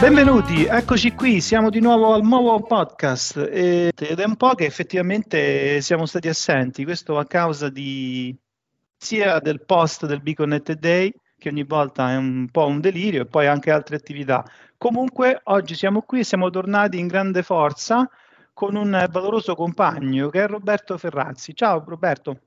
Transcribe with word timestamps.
Benvenuti, 0.00 0.64
eccoci 0.64 1.12
qui, 1.12 1.42
siamo 1.42 1.68
di 1.68 1.78
nuovo 1.78 2.14
al 2.14 2.22
nuovo 2.22 2.58
podcast 2.62 3.36
ed 3.36 4.00
è 4.00 4.24
un 4.24 4.36
po' 4.36 4.54
che 4.54 4.64
effettivamente 4.64 5.82
siamo 5.82 6.06
stati 6.06 6.26
assenti, 6.26 6.84
questo 6.84 7.18
a 7.18 7.26
causa 7.26 7.68
di 7.68 8.34
sia 8.96 9.40
del 9.40 9.62
post 9.62 10.06
del 10.06 10.22
Be 10.22 10.32
Connected 10.32 10.78
Day, 10.78 11.12
che 11.36 11.50
ogni 11.50 11.64
volta 11.64 12.12
è 12.12 12.16
un 12.16 12.48
po' 12.50 12.64
un 12.64 12.80
delirio, 12.80 13.22
e 13.22 13.26
poi 13.26 13.46
anche 13.46 13.70
altre 13.70 13.96
attività. 13.96 14.42
Comunque 14.78 15.38
oggi 15.44 15.74
siamo 15.74 16.00
qui 16.00 16.20
e 16.20 16.24
siamo 16.24 16.48
tornati 16.48 16.98
in 16.98 17.06
grande 17.06 17.42
forza 17.42 18.08
con 18.54 18.76
un 18.76 19.06
valoroso 19.10 19.54
compagno 19.54 20.30
che 20.30 20.44
è 20.44 20.46
Roberto 20.46 20.96
Ferrazzi. 20.96 21.54
Ciao 21.54 21.84
Roberto. 21.86 22.40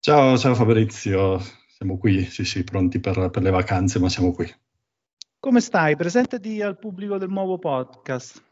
Ciao, 0.00 0.36
ciao 0.36 0.54
Fabrizio, 0.54 1.40
siamo 1.66 1.96
qui, 1.96 2.24
sì 2.26 2.44
sì, 2.44 2.62
pronti 2.62 3.00
per, 3.00 3.30
per 3.30 3.42
le 3.42 3.50
vacanze, 3.50 3.98
ma 3.98 4.10
siamo 4.10 4.32
qui. 4.32 4.54
Come 5.40 5.60
stai? 5.60 5.96
Presentati 5.96 6.60
al 6.60 6.78
pubblico 6.78 7.16
del 7.16 7.30
nuovo 7.30 7.58
podcast. 7.58 8.42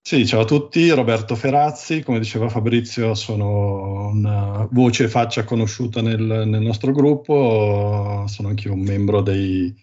Sì, 0.00 0.24
ciao 0.24 0.42
a 0.42 0.44
tutti, 0.44 0.88
Roberto 0.90 1.34
Ferazzi, 1.34 2.04
come 2.04 2.20
diceva 2.20 2.48
Fabrizio 2.48 3.16
sono 3.16 4.10
una 4.10 4.68
voce 4.70 5.02
e 5.04 5.08
faccia 5.08 5.42
conosciuta 5.42 6.00
nel, 6.00 6.22
nel 6.22 6.62
nostro 6.62 6.92
gruppo, 6.92 8.24
sono 8.28 8.46
anche 8.46 8.68
un 8.68 8.78
membro 8.78 9.22
dei, 9.22 9.74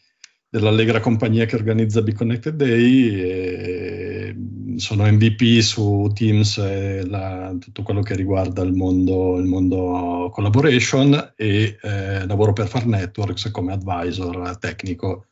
dell'allegra 0.48 1.02
compagnia 1.02 1.44
che 1.44 1.58
organizza 1.58 2.02
Be 2.02 2.14
Connected 2.14 2.56
Day 2.56 4.34
sono 4.78 5.04
MVP 5.04 5.60
su 5.60 6.10
Teams 6.14 6.58
e 6.60 7.06
la, 7.06 7.54
tutto 7.60 7.84
quello 7.84 8.02
che 8.02 8.16
riguarda 8.16 8.62
il 8.64 8.74
mondo, 8.74 9.38
il 9.38 9.46
mondo 9.46 10.30
collaboration 10.32 11.34
e 11.36 11.78
eh, 11.82 12.26
lavoro 12.26 12.54
per 12.54 12.68
Far 12.68 12.86
Networks 12.86 13.52
come 13.52 13.74
advisor 13.74 14.58
tecnico 14.60 15.26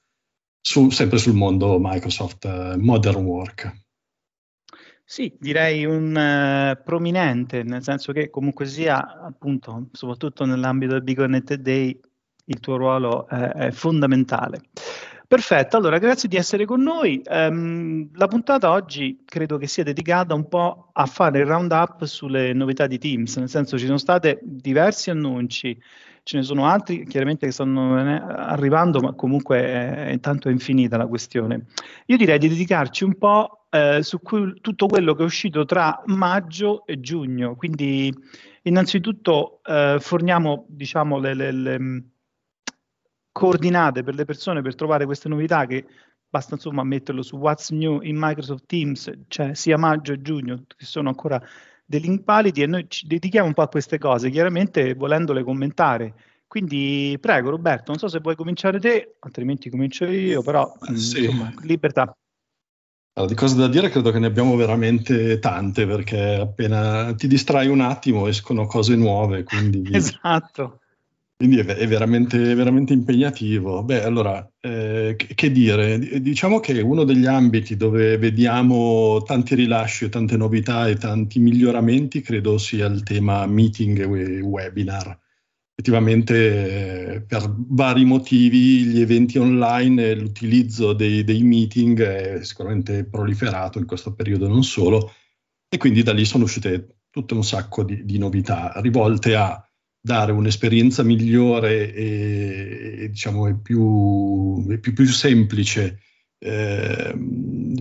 su, 0.62 0.90
sempre 0.92 1.18
sul 1.18 1.34
mondo 1.34 1.78
Microsoft 1.80 2.46
uh, 2.46 2.80
Modern 2.80 3.26
Work. 3.26 3.80
Sì, 5.04 5.36
direi 5.38 5.84
un 5.84 6.16
uh, 6.16 6.82
prominente, 6.84 7.64
nel 7.64 7.84
senso 7.84 8.14
che 8.14 8.30
comunque 8.30 8.66
sia, 8.66 9.20
appunto, 9.22 9.88
soprattutto 9.92 10.46
nell'ambito 10.46 10.94
del 10.94 11.04
Big 11.04 11.18
Connected 11.18 11.62
Day, 11.62 12.00
il 12.46 12.60
tuo 12.60 12.78
ruolo 12.78 13.28
uh, 13.30 13.36
è 13.36 13.72
fondamentale. 13.72 14.62
Perfetto, 15.28 15.78
allora 15.78 15.98
grazie 15.98 16.28
di 16.28 16.36
essere 16.36 16.66
con 16.66 16.82
noi. 16.82 17.22
Um, 17.26 18.10
la 18.16 18.28
puntata 18.28 18.70
oggi 18.72 19.24
credo 19.24 19.58
che 19.58 19.66
sia 19.66 19.84
dedicata 19.84 20.34
un 20.34 20.50
po' 20.50 20.90
a 20.92 21.06
fare 21.06 21.40
il 21.40 21.46
round 21.46 21.72
up 21.72 22.04
sulle 22.04 22.52
novità 22.52 22.86
di 22.86 22.98
Teams, 22.98 23.38
nel 23.38 23.48
senso 23.48 23.78
ci 23.78 23.86
sono 23.86 23.98
stati 23.98 24.38
diversi 24.42 25.10
annunci 25.10 25.82
ce 26.24 26.38
ne 26.38 26.44
sono 26.44 26.66
altri 26.66 27.06
chiaramente 27.06 27.46
che 27.46 27.52
stanno 27.52 27.96
arrivando, 27.96 29.00
ma 29.00 29.14
comunque 29.14 29.60
è, 29.60 30.12
intanto 30.12 30.50
infinita 30.50 30.98
la 30.98 31.08
questione. 31.08 31.66
Io 32.08 32.18
direi 32.18 32.38
di 32.38 32.48
dedicarci 32.48 33.04
un 33.04 33.18
po' 33.18 33.66
eh, 33.70 34.04
su 34.04 34.20
cui, 34.22 34.60
tutto 34.62 34.88
quello 34.88 35.14
che 35.16 35.24
è 35.24 35.26
uscito 35.26 35.66
tra 35.66 36.02
maggio 36.08 36.86
e 36.86 37.00
giugno, 37.00 37.56
quindi 37.56 38.14
innanzitutto 38.64 39.62
eh, 39.64 39.98
forniamo 40.00 40.66
diciamo, 40.70 41.20
le, 41.20 41.34
le, 41.34 41.52
le, 41.52 41.80
mm, 41.80 41.98
coordinate 43.32 44.04
per 44.04 44.16
le 44.16 44.26
persone 44.26 44.62
per 44.62 44.76
trovare 44.76 45.06
queste 45.06 45.30
novità 45.30 45.66
che 45.66 45.86
basta 46.30 46.56
insomma 46.56 46.84
metterlo 46.84 47.24
su 47.24 47.38
What's 47.38 47.72
New 47.72 48.02
in 48.02 48.16
Microsoft 48.18 48.66
Teams, 48.66 49.12
cioè 49.28 49.54
sia 49.54 49.78
maggio 49.78 50.14
e 50.14 50.22
giugno, 50.22 50.64
che 50.68 50.86
sono 50.86 51.10
ancora 51.10 51.42
dell'Impalidi 51.92 52.62
e 52.62 52.68
noi 52.68 52.86
ci 52.88 53.06
dedichiamo 53.06 53.48
un 53.48 53.54
po' 53.54 53.64
a 53.64 53.68
queste 53.68 53.98
cose, 53.98 54.30
chiaramente 54.30 54.94
volendole 54.94 55.44
commentare. 55.44 56.14
Quindi 56.48 57.18
prego 57.20 57.50
Roberto, 57.50 57.92
non 57.92 57.98
so 57.98 58.08
se 58.08 58.20
vuoi 58.20 58.36
cominciare 58.36 58.80
te, 58.80 59.16
altrimenti 59.20 59.70
comincio 59.70 60.06
io, 60.06 60.42
però 60.42 60.74
sì. 60.94 61.26
insomma, 61.26 61.54
libertà. 61.62 62.16
Allora, 63.14 63.34
di 63.34 63.38
cose 63.38 63.56
da 63.58 63.68
dire 63.68 63.90
credo 63.90 64.12
che 64.12 64.20
ne 64.20 64.28
abbiamo 64.28 64.56
veramente 64.56 65.40
tante 65.40 65.86
perché 65.86 66.36
appena 66.36 67.14
ti 67.14 67.28
distrai 67.28 67.68
un 67.68 67.82
attimo 67.82 68.28
escono 68.28 68.66
cose 68.66 68.96
nuove. 68.96 69.44
Quindi... 69.44 69.84
esatto. 69.94 70.81
Quindi 71.42 71.58
è, 71.58 71.66
è 71.66 71.88
veramente, 71.88 72.54
veramente, 72.54 72.94
impegnativo. 72.94 73.82
Beh, 73.82 74.04
allora, 74.04 74.48
eh, 74.60 75.16
che, 75.18 75.34
che, 75.34 75.52
dire? 75.52 76.22
Diciamo 76.22 76.60
che 76.60 76.80
uno 76.82 77.04
degli 77.04 77.26
ambiti 77.26 77.76
dove 77.76 78.20
vediamo 78.20 79.24
tanti 79.24 79.56
rilasci, 79.56 80.08
tante 80.10 80.38
novità 80.38 80.88
e 80.88 80.98
tanti 80.98 81.40
miglioramenti 81.40 82.22
credo 82.22 82.60
sia 82.60 82.86
il 82.86 83.02
tema 83.02 83.48
meeting 83.48 84.02
e 84.02 84.40
webinar. 84.42 85.20
Effettivamente, 85.74 87.16
eh, 87.16 87.22
per 87.22 87.52
vari 87.70 88.06
motivi, 88.06 88.84
gli 88.84 89.02
eventi 89.02 89.40
online 89.40 90.12
e 90.12 90.16
l'utilizzo 90.16 90.94
dei, 90.94 91.24
dei 91.24 91.42
meeting 91.42 92.00
è 92.04 92.44
sicuramente 92.44 93.04
proliferato 93.06 93.80
in 93.80 93.88
questo 93.88 94.14
periodo, 94.14 94.48
non 94.48 94.64
solo, 94.64 95.12
e 95.68 95.78
quindi 95.78 96.04
da 96.04 96.14
lì 96.14 96.24
sono 96.24 96.44
uscite 96.44 96.98
tutto 97.10 97.34
un 97.34 97.44
sacco 97.44 97.84
di, 97.84 98.06
di 98.06 98.20
novità 98.20 98.74
rivolte 98.76 99.36
a 99.36 99.66
dare 100.02 100.32
un'esperienza 100.32 101.04
migliore 101.04 101.94
e, 101.94 102.96
e 103.02 103.10
diciamo 103.10 103.60
più, 103.62 104.78
più, 104.80 104.94
più, 104.94 105.06
semplice, 105.06 106.00
eh, 106.40 107.14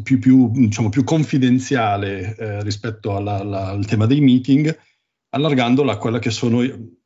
più, 0.03 0.19
più, 0.19 0.51
diciamo, 0.51 0.91
più, 0.91 1.03
confidenziale 1.03 2.37
eh, 2.37 2.63
rispetto 2.63 3.17
alla, 3.17 3.39
alla, 3.41 3.69
al 3.69 3.87
tema 3.87 4.05
dei 4.05 4.21
meeting, 4.21 4.79
allargandola 5.31 5.93
a 5.93 5.99
quella 5.99 6.19
che 6.19 6.31
sono 6.31 6.63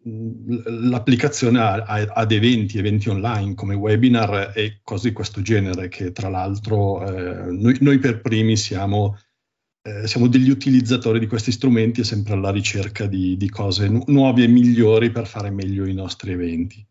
l'applicazione 0.07 1.61
a, 1.61 1.75
a, 1.75 2.13
ad 2.13 2.33
eventi, 2.33 2.79
eventi 2.79 3.09
online 3.09 3.55
come 3.55 3.75
webinar 3.75 4.53
e 4.55 4.81
cose 4.83 5.09
di 5.09 5.15
questo 5.15 5.43
genere, 5.43 5.89
che 5.89 6.11
tra 6.11 6.29
l'altro 6.29 7.07
eh, 7.07 7.53
noi, 7.53 7.77
noi 7.81 7.99
per 7.99 8.21
primi 8.21 8.57
siamo 8.57 9.17
eh, 9.87 10.07
siamo 10.07 10.29
degli 10.29 10.49
utilizzatori 10.49 11.19
di 11.19 11.27
questi 11.27 11.53
strumenti 11.53 12.01
e 12.01 12.05
sempre 12.05 12.33
alla 12.33 12.51
ricerca 12.51 13.07
di, 13.07 13.37
di 13.37 13.51
cose 13.51 13.87
nu- 13.87 14.05
nuove 14.07 14.45
e 14.45 14.49
migliori 14.49 15.11
per 15.11 15.27
fare 15.27 15.51
meglio 15.51 15.85
i 15.85 15.93
nostri 15.93 16.33
eventi. 16.33 16.85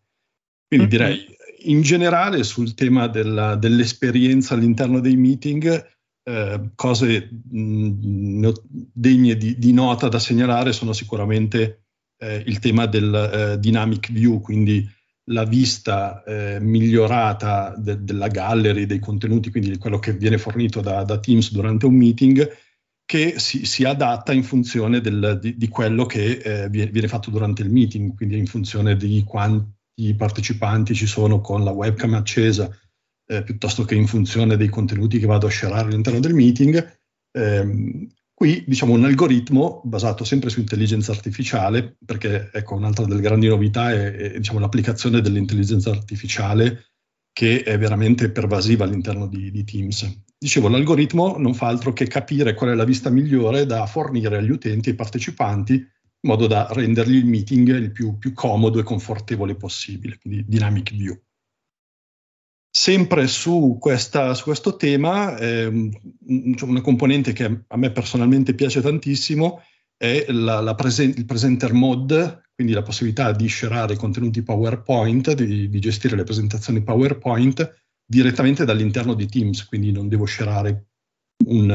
Quindi 0.68 0.86
mm-hmm. 0.86 1.08
direi 1.08 1.38
in 1.66 1.82
generale 1.82 2.44
sul 2.44 2.76
tema 2.76 3.08
della, 3.08 3.56
dell'esperienza 3.56 4.54
all'interno 4.54 5.00
dei 5.00 5.16
meeting, 5.16 5.92
eh, 6.24 6.70
cose 6.76 7.30
mh, 7.50 8.52
degne 8.94 9.38
di, 9.38 9.58
di, 9.58 9.74
nota 9.74 10.08
da 10.08 10.20
segnalare 10.20 10.72
sono 10.72 10.94
sicuramente 10.94 11.86
eh, 12.20 12.44
il 12.46 12.60
tema 12.60 12.86
del 12.86 13.14
eh, 13.14 13.60
dynamic 13.60 14.12
view, 14.12 14.40
quindi 14.40 14.88
la 15.32 15.46
vista 15.46 16.24
eh, 16.24 16.60
migliorata 16.60 17.74
de- 17.76 18.04
della 18.04 18.28
gallery, 18.28 18.86
dei 18.86 19.00
contenuti, 19.00 19.50
quindi 19.50 19.78
quello 19.78 19.98
che 19.98 20.14
viene 20.14 20.38
fornito 20.38 20.80
da, 20.82 21.04
da 21.04 21.18
Teams 21.18 21.52
durante 21.52 21.88
un 21.88 21.96
meeting 21.96 22.62
che 23.14 23.36
si, 23.38 23.64
si 23.66 23.84
adatta 23.84 24.34
in 24.34 24.42
funzione 24.42 25.00
del, 25.00 25.38
di, 25.40 25.56
di, 25.56 25.68
quello 25.68 26.08
che 26.08 26.32
eh, 26.32 26.68
viene 26.68 27.08
fatto 27.08 27.30
durante 27.30 27.62
il 27.62 27.70
meeting, 27.70 28.16
quindi 28.16 28.40
in 28.40 28.48
funzione 28.48 28.98
di 28.98 29.24
quanti 29.24 30.16
partecipanti 30.18 30.96
ci 30.96 31.06
sono 31.06 31.40
con 31.40 31.64
la 31.64 31.70
webcam 31.70 32.16
accesa, 32.16 32.76
eh, 33.28 33.44
piuttosto 33.44 33.86
che 33.86 33.94
in 33.94 34.08
funzione 34.08 34.58
dei 34.58 34.68
contenuti 34.68 35.20
che 35.20 35.28
vado 35.28 35.46
a 35.46 35.52
sharare 35.52 35.90
all'interno 35.90 36.20
del 36.20 36.34
meeting. 36.34 36.98
Eh, 37.32 38.10
qui 38.34 38.64
diciamo 38.66 38.94
un 38.94 39.06
algoritmo 39.06 39.84
basato 39.86 40.24
sempre 40.24 40.50
su 40.50 40.60
intelligenza 40.60 41.12
artificiale, 41.12 41.96
perché 42.04 42.50
ecco 42.52 42.74
un'altra 42.74 43.06
delle 43.06 43.22
grandi 43.22 43.46
novità 43.48 43.92
è, 43.92 44.12
è 44.12 44.38
diciamo, 44.38 44.58
l'applicazione 44.58 45.22
dell'intelligenza 45.22 45.92
artificiale 45.92 46.86
che 47.32 47.62
è 47.62 47.78
veramente 47.78 48.32
pervasiva 48.32 48.86
all'interno 48.86 49.28
di, 49.28 49.52
di 49.52 49.64
Teams. 49.64 50.24
Dicevo, 50.44 50.68
l'algoritmo 50.68 51.38
non 51.38 51.54
fa 51.54 51.68
altro 51.68 51.94
che 51.94 52.06
capire 52.06 52.54
qual 52.54 52.72
è 52.72 52.76
la 52.76 52.84
vista 52.84 53.10
migliore 53.10 53.66
da 53.66 53.86
fornire 53.86 54.36
agli 54.36 54.50
utenti 54.50 54.90
e 54.90 54.94
partecipanti 54.94 55.74
in 55.74 55.88
modo 56.20 56.48
da 56.48 56.68
rendergli 56.70 57.16
il 57.16 57.26
meeting 57.26 57.70
il 57.70 57.94
più, 57.94 58.18
più 58.18 58.34
comodo 58.34 58.78
e 58.78 58.84
confortevole 58.84 59.56
possibile, 59.56 60.18
quindi 60.18 60.44
dynamic 60.46 60.92
view. 60.92 61.18
Sempre 62.70 63.28
su, 63.28 63.78
questa, 63.80 64.34
su 64.34 64.44
questo 64.44 64.76
tema, 64.76 65.38
eh, 65.38 65.90
una 66.28 66.82
componente 66.82 67.32
che 67.32 67.64
a 67.66 67.78
me 67.78 67.92
personalmente 67.92 68.54
piace 68.54 68.82
tantissimo 68.82 69.62
è 69.96 70.26
la, 70.28 70.60
la 70.60 70.76
presen- 70.76 71.14
il 71.16 71.24
presenter 71.24 71.72
mode, 71.72 72.50
quindi 72.54 72.74
la 72.74 72.82
possibilità 72.82 73.32
di 73.32 73.48
scerare 73.48 73.96
contenuti 73.96 74.44
PowerPoint, 74.44 75.32
di, 75.36 75.70
di 75.70 75.80
gestire 75.80 76.18
le 76.18 76.24
presentazioni 76.24 76.84
PowerPoint 76.84 77.83
direttamente 78.06 78.66
dall'interno 78.66 79.14
di 79.14 79.28
Teams, 79.28 79.66
quindi 79.66 79.92
non 79.92 80.08
devo 80.08 80.26
scerare 80.26 80.88
un, 81.46 81.72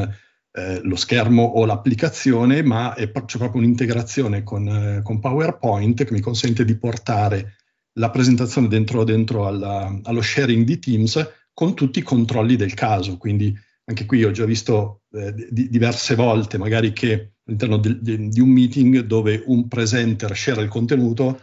eh, 0.53 0.81
lo 0.83 0.97
schermo 0.97 1.43
o 1.43 1.65
l'applicazione, 1.65 2.63
ma 2.63 2.95
è, 2.95 3.11
c'è 3.11 3.39
proprio 3.39 3.61
un'integrazione 3.63 4.43
con, 4.43 4.69
eh, 4.69 5.03
con, 5.03 5.21
PowerPoint 5.21 6.05
che 6.05 6.13
mi 6.13 6.21
consente 6.21 6.65
di 6.65 6.77
portare 6.77 7.57
la 7.99 8.11
presentazione 8.11 8.69
dentro, 8.69 9.05
dentro 9.05 9.47
alla, 9.47 10.01
allo 10.05 10.23
sharing 10.23 10.65
di 10.65 10.79
Teams 10.79 11.33
con 11.53 11.75
tutti 11.75 11.99
i 11.99 12.03
controlli 12.03 12.57
del 12.57 12.75
caso. 12.75 13.17
Quindi 13.17 13.57
anche 13.85 14.07
qui 14.07 14.25
ho 14.25 14.31
già 14.31 14.45
visto 14.45 15.03
eh, 15.13 15.35
di, 15.51 15.69
diverse 15.69 16.15
volte 16.15 16.59
magari 16.59 16.93
che 16.93 17.33
all'interno 17.45 17.79
di, 17.79 17.99
di, 18.01 18.29
di 18.29 18.41
un 18.41 18.51
meeting 18.51 19.01
dove 19.01 19.43
un 19.47 19.67
presenter 19.69 20.37
share 20.37 20.63
il 20.63 20.69
contenuto 20.69 21.41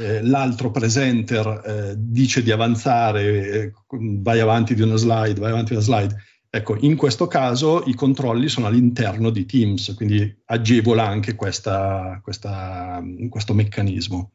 eh, 0.00 0.22
l'altro 0.22 0.70
presenter 0.70 1.62
eh, 1.64 1.94
dice 1.96 2.42
di 2.42 2.50
avanzare, 2.50 3.50
eh, 3.50 3.72
vai 3.88 4.40
avanti 4.40 4.74
di 4.74 4.82
una 4.82 4.96
slide, 4.96 5.38
vai 5.38 5.50
avanti 5.50 5.70
di 5.70 5.76
una 5.76 5.84
slide, 5.84 6.16
Ecco, 6.52 6.76
in 6.80 6.96
questo 6.96 7.28
caso 7.28 7.84
i 7.84 7.94
controlli 7.94 8.48
sono 8.48 8.66
all'interno 8.66 9.30
di 9.30 9.46
Teams, 9.46 9.94
quindi 9.94 10.42
agevola 10.46 11.06
anche 11.06 11.36
questa, 11.36 12.18
questa, 12.20 13.00
questo 13.28 13.54
meccanismo. 13.54 14.32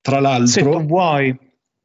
Tra 0.00 0.18
l'altro... 0.18 0.46
Se 0.48 0.62
tu 0.62 0.84
vuoi. 0.84 1.38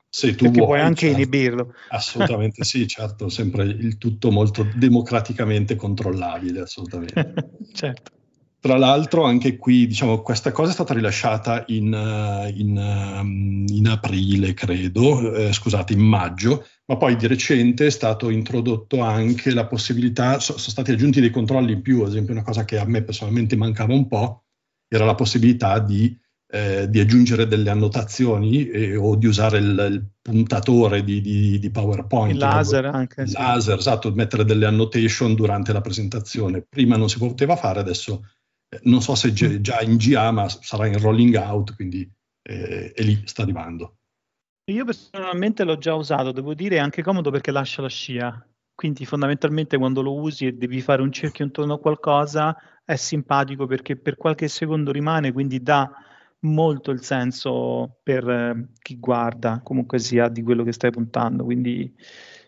Se 0.10 0.34
tu 0.34 0.50
vuoi, 0.50 0.66
puoi 0.66 0.80
anche 0.80 1.06
certo, 1.06 1.16
inibirlo. 1.16 1.74
Assolutamente 1.90 2.64
sì, 2.64 2.88
certo, 2.90 3.30
sempre 3.30 3.66
il 3.66 4.00
tutto 4.00 4.32
molto 4.32 4.68
democraticamente 4.76 5.76
controllabile, 5.76 6.62
assolutamente. 6.62 7.34
certo. 7.72 8.12
Tra 8.62 8.78
l'altro 8.78 9.24
anche 9.24 9.58
qui, 9.58 9.88
diciamo, 9.88 10.22
questa 10.22 10.52
cosa 10.52 10.70
è 10.70 10.74
stata 10.74 10.94
rilasciata 10.94 11.64
in, 11.70 11.92
eh, 11.92 12.54
in, 12.56 12.78
ehm, 12.78 13.66
in 13.68 13.88
aprile, 13.88 14.54
credo, 14.54 15.34
eh, 15.34 15.52
scusate, 15.52 15.94
in 15.94 16.02
maggio, 16.02 16.68
ma 16.86 16.96
poi 16.96 17.16
di 17.16 17.26
recente 17.26 17.88
è 17.88 17.90
stato 17.90 18.30
introdotto 18.30 19.00
anche 19.02 19.52
la 19.52 19.66
possibilità, 19.66 20.40
so, 20.40 20.60
sono 20.60 20.74
stati 20.74 20.92
aggiunti 20.92 21.20
dei 21.20 21.32
controlli 21.32 21.72
in 21.72 21.82
più, 21.82 22.02
ad 22.02 22.10
esempio 22.10 22.34
una 22.34 22.44
cosa 22.44 22.64
che 22.64 22.78
a 22.78 22.86
me 22.86 23.02
personalmente 23.02 23.56
mancava 23.56 23.96
un 23.96 24.08
po', 24.08 24.44
era 24.88 25.06
la 25.06 25.16
possibilità 25.16 25.80
di, 25.80 26.16
eh, 26.52 26.88
di 26.88 27.00
aggiungere 27.00 27.48
delle 27.48 27.72
annotazioni 27.72 28.68
eh, 28.70 28.96
o 28.96 29.16
di 29.16 29.26
usare 29.26 29.58
il, 29.58 29.88
il 29.90 30.06
puntatore 30.22 31.04
di, 31.04 31.20
di, 31.20 31.58
di, 31.58 31.70
PowerPoint. 31.72 32.34
Il 32.34 32.38
laser 32.38 32.86
anche. 32.86 33.22
Il 33.22 33.30
sì. 33.30 33.38
laser, 33.38 33.80
esatto, 33.80 34.12
mettere 34.12 34.46
delle 34.46 34.68
annotation 34.68 35.34
durante 35.34 35.74
la 35.74 35.82
presentazione. 35.82 36.64
Prima 36.70 36.96
non 36.96 37.10
si 37.10 37.18
poteva 37.18 37.56
fare, 37.56 37.80
adesso 37.80 38.24
non 38.84 39.02
so 39.02 39.16
se 39.16 39.34
già 39.34 39.82
in 39.82 39.98
GA, 39.98 40.32
ma 40.32 40.48
sarà 40.48 40.88
in 40.88 41.00
rolling 41.00 41.36
out, 41.36 41.76
quindi 41.76 42.10
eh, 42.44 42.94
e 42.96 43.04
lì 43.04 43.22
sta 43.26 43.44
arrivando. 43.44 43.98
Io 44.72 44.86
personalmente 44.86 45.64
l'ho 45.64 45.78
già 45.78 45.94
usato, 45.94 46.32
devo 46.32 46.54
dire, 46.54 46.78
è 46.78 46.80
anche 46.80 47.04
comodo 47.04 47.32
perché 47.32 47.52
lascia 47.52 47.82
la 47.82 47.90
scia. 47.90 48.46
Quindi 48.74 49.06
fondamentalmente 49.06 49.78
quando 49.78 50.02
lo 50.02 50.16
usi 50.16 50.48
e 50.48 50.54
devi 50.54 50.82
fare 50.82 51.02
un 51.02 51.12
cerchio 51.12 51.46
intorno 51.46 51.74
a 51.74 51.80
qualcosa 51.80 52.58
è 52.84 52.96
simpatico 52.96 53.68
perché 53.68 53.96
per 53.96 54.18
qualche 54.18 54.48
secondo 54.48 54.92
rimane, 54.92 55.32
quindi 55.32 55.62
dà 55.62 55.92
molto 56.40 56.92
il 56.92 57.04
senso 57.04 58.00
per 58.02 58.28
eh, 58.28 58.70
chi 58.82 58.98
guarda, 58.98 59.62
comunque 59.64 60.00
sia 60.00 60.30
di 60.30 60.42
quello 60.42 60.64
che 60.64 60.72
stai 60.72 60.92
puntando. 60.92 61.44
Quindi 61.44 61.94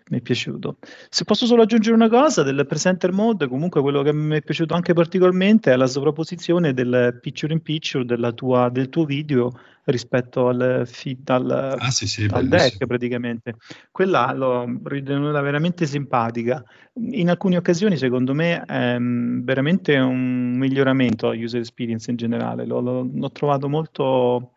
mi 0.10 0.18
è 0.18 0.22
piaciuto. 0.22 0.78
Se 1.10 1.24
posso 1.24 1.46
solo 1.46 1.64
aggiungere 1.64 1.96
una 1.96 2.10
cosa 2.10 2.44
del 2.44 2.66
presenter 2.68 3.12
mode, 3.12 3.48
comunque 3.48 3.82
quello 3.82 4.02
che 4.02 4.14
mi 4.14 4.38
è 4.38 4.42
piaciuto 4.42 4.74
anche 4.74 4.94
particolarmente 4.94 5.72
è 5.72 5.76
la 5.76 5.88
sovrapposizione 5.88 6.74
del 6.74 7.18
picture 7.22 7.54
in 7.54 7.62
picture 7.62 8.34
tua, 8.34 8.70
del 8.70 8.90
tuo 8.90 9.06
video 9.06 9.52
rispetto 9.86 10.48
al 10.48 10.84
feed, 10.86 11.30
al, 11.30 11.76
ah, 11.78 11.92
sì, 11.92 12.08
sì, 12.08 12.28
al 12.30 12.48
deck 12.48 12.86
praticamente. 12.86 13.56
Quella 13.92 14.32
l'ho 14.34 14.80
ritenuta 14.84 15.42
veramente 15.42 15.86
simpatica. 15.86 16.64
In 17.12 17.30
alcune 17.30 17.58
occasioni 17.58 17.98
secondo 17.98 18.34
me 18.34 18.64
è 18.64 18.98
veramente 19.00 19.98
un 19.98 20.54
miglioramento 20.58 21.28
alla 21.28 21.42
user 21.42 21.60
experience 21.60 22.10
in 22.10 22.18
generale. 22.18 22.66
L'ho, 22.66 22.80
l'ho 22.82 23.32
trovato 23.32 23.68
molto 23.68 24.54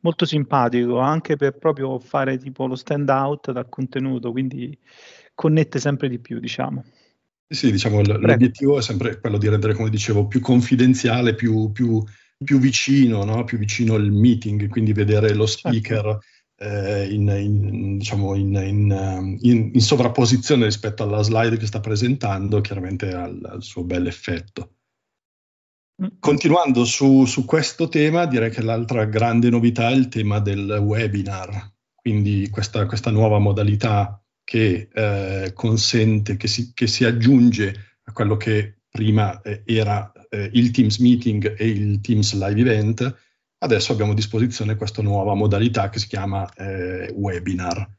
molto 0.00 0.24
simpatico 0.24 0.98
anche 0.98 1.36
per 1.36 1.56
proprio 1.58 1.98
fare 1.98 2.38
tipo 2.38 2.66
lo 2.66 2.76
stand 2.76 3.08
out 3.08 3.52
dal 3.52 3.68
contenuto, 3.68 4.30
quindi 4.30 4.76
connette 5.34 5.78
sempre 5.78 6.08
di 6.08 6.18
più, 6.18 6.40
diciamo. 6.40 6.84
Sì, 7.48 7.70
diciamo, 7.70 8.00
l- 8.02 8.18
l'obiettivo 8.20 8.78
è 8.78 8.82
sempre 8.82 9.18
quello 9.20 9.38
di 9.38 9.48
rendere, 9.48 9.74
come 9.74 9.88
dicevo, 9.88 10.26
più 10.26 10.40
confidenziale, 10.40 11.34
più, 11.34 11.72
più, 11.72 12.02
più 12.44 12.58
vicino, 12.58 13.24
no? 13.24 13.44
più 13.44 13.56
vicino 13.56 13.94
il 13.94 14.12
meeting, 14.12 14.68
quindi 14.68 14.92
vedere 14.92 15.32
lo 15.32 15.46
certo. 15.46 15.68
speaker 15.68 16.18
certo. 16.56 16.84
eh, 16.84 17.12
in, 17.12 17.28
in, 17.28 17.98
diciamo 17.98 18.34
in, 18.34 19.38
in, 19.40 19.80
sovrapposizione 19.80 20.64
rispetto 20.64 21.04
alla 21.04 21.22
slide 21.22 21.56
che 21.56 21.66
sta 21.66 21.80
presentando, 21.80 22.60
chiaramente 22.60 23.14
ha 23.14 23.26
il 23.26 23.58
suo 23.60 23.84
bel 23.84 24.06
effetto. 24.06 24.74
Continuando 26.20 26.84
su, 26.84 27.24
su, 27.24 27.44
questo 27.44 27.88
tema, 27.88 28.26
direi 28.26 28.50
che 28.50 28.62
l'altra 28.62 29.04
grande 29.04 29.50
novità 29.50 29.88
è 29.88 29.94
il 29.94 30.06
tema 30.06 30.38
del 30.38 30.78
webinar, 30.80 31.72
quindi 31.92 32.48
questa, 32.50 32.86
questa 32.86 33.10
nuova 33.10 33.40
modalità 33.40 34.22
che 34.44 34.88
eh, 34.92 35.52
consente, 35.52 36.36
che 36.36 36.46
si, 36.46 36.72
che 36.72 36.86
si, 36.86 37.04
aggiunge 37.04 37.98
a 38.04 38.12
quello 38.12 38.36
che 38.36 38.82
prima 38.88 39.42
eh, 39.42 39.62
era 39.64 40.12
eh, 40.30 40.48
il 40.52 40.70
Teams 40.70 40.98
Meeting 40.98 41.56
e 41.58 41.66
il 41.66 42.00
Teams 42.00 42.32
Live 42.34 42.60
Event, 42.60 43.16
adesso 43.58 43.90
abbiamo 43.90 44.12
a 44.12 44.14
disposizione 44.14 44.76
questa 44.76 45.02
nuova 45.02 45.34
modalità 45.34 45.88
che 45.88 45.98
si 45.98 46.06
chiama 46.06 46.48
eh, 46.54 47.10
webinar 47.12 47.97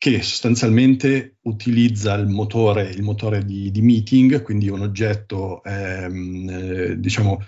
che 0.00 0.22
sostanzialmente 0.22 1.36
utilizza 1.42 2.14
il 2.14 2.26
motore, 2.26 2.88
il 2.88 3.02
motore 3.02 3.44
di, 3.44 3.70
di, 3.70 3.82
meeting, 3.82 4.40
quindi 4.40 4.70
un 4.70 4.80
oggetto 4.80 5.62
ehm, 5.62 6.48
eh, 6.48 6.98
diciamo, 6.98 7.44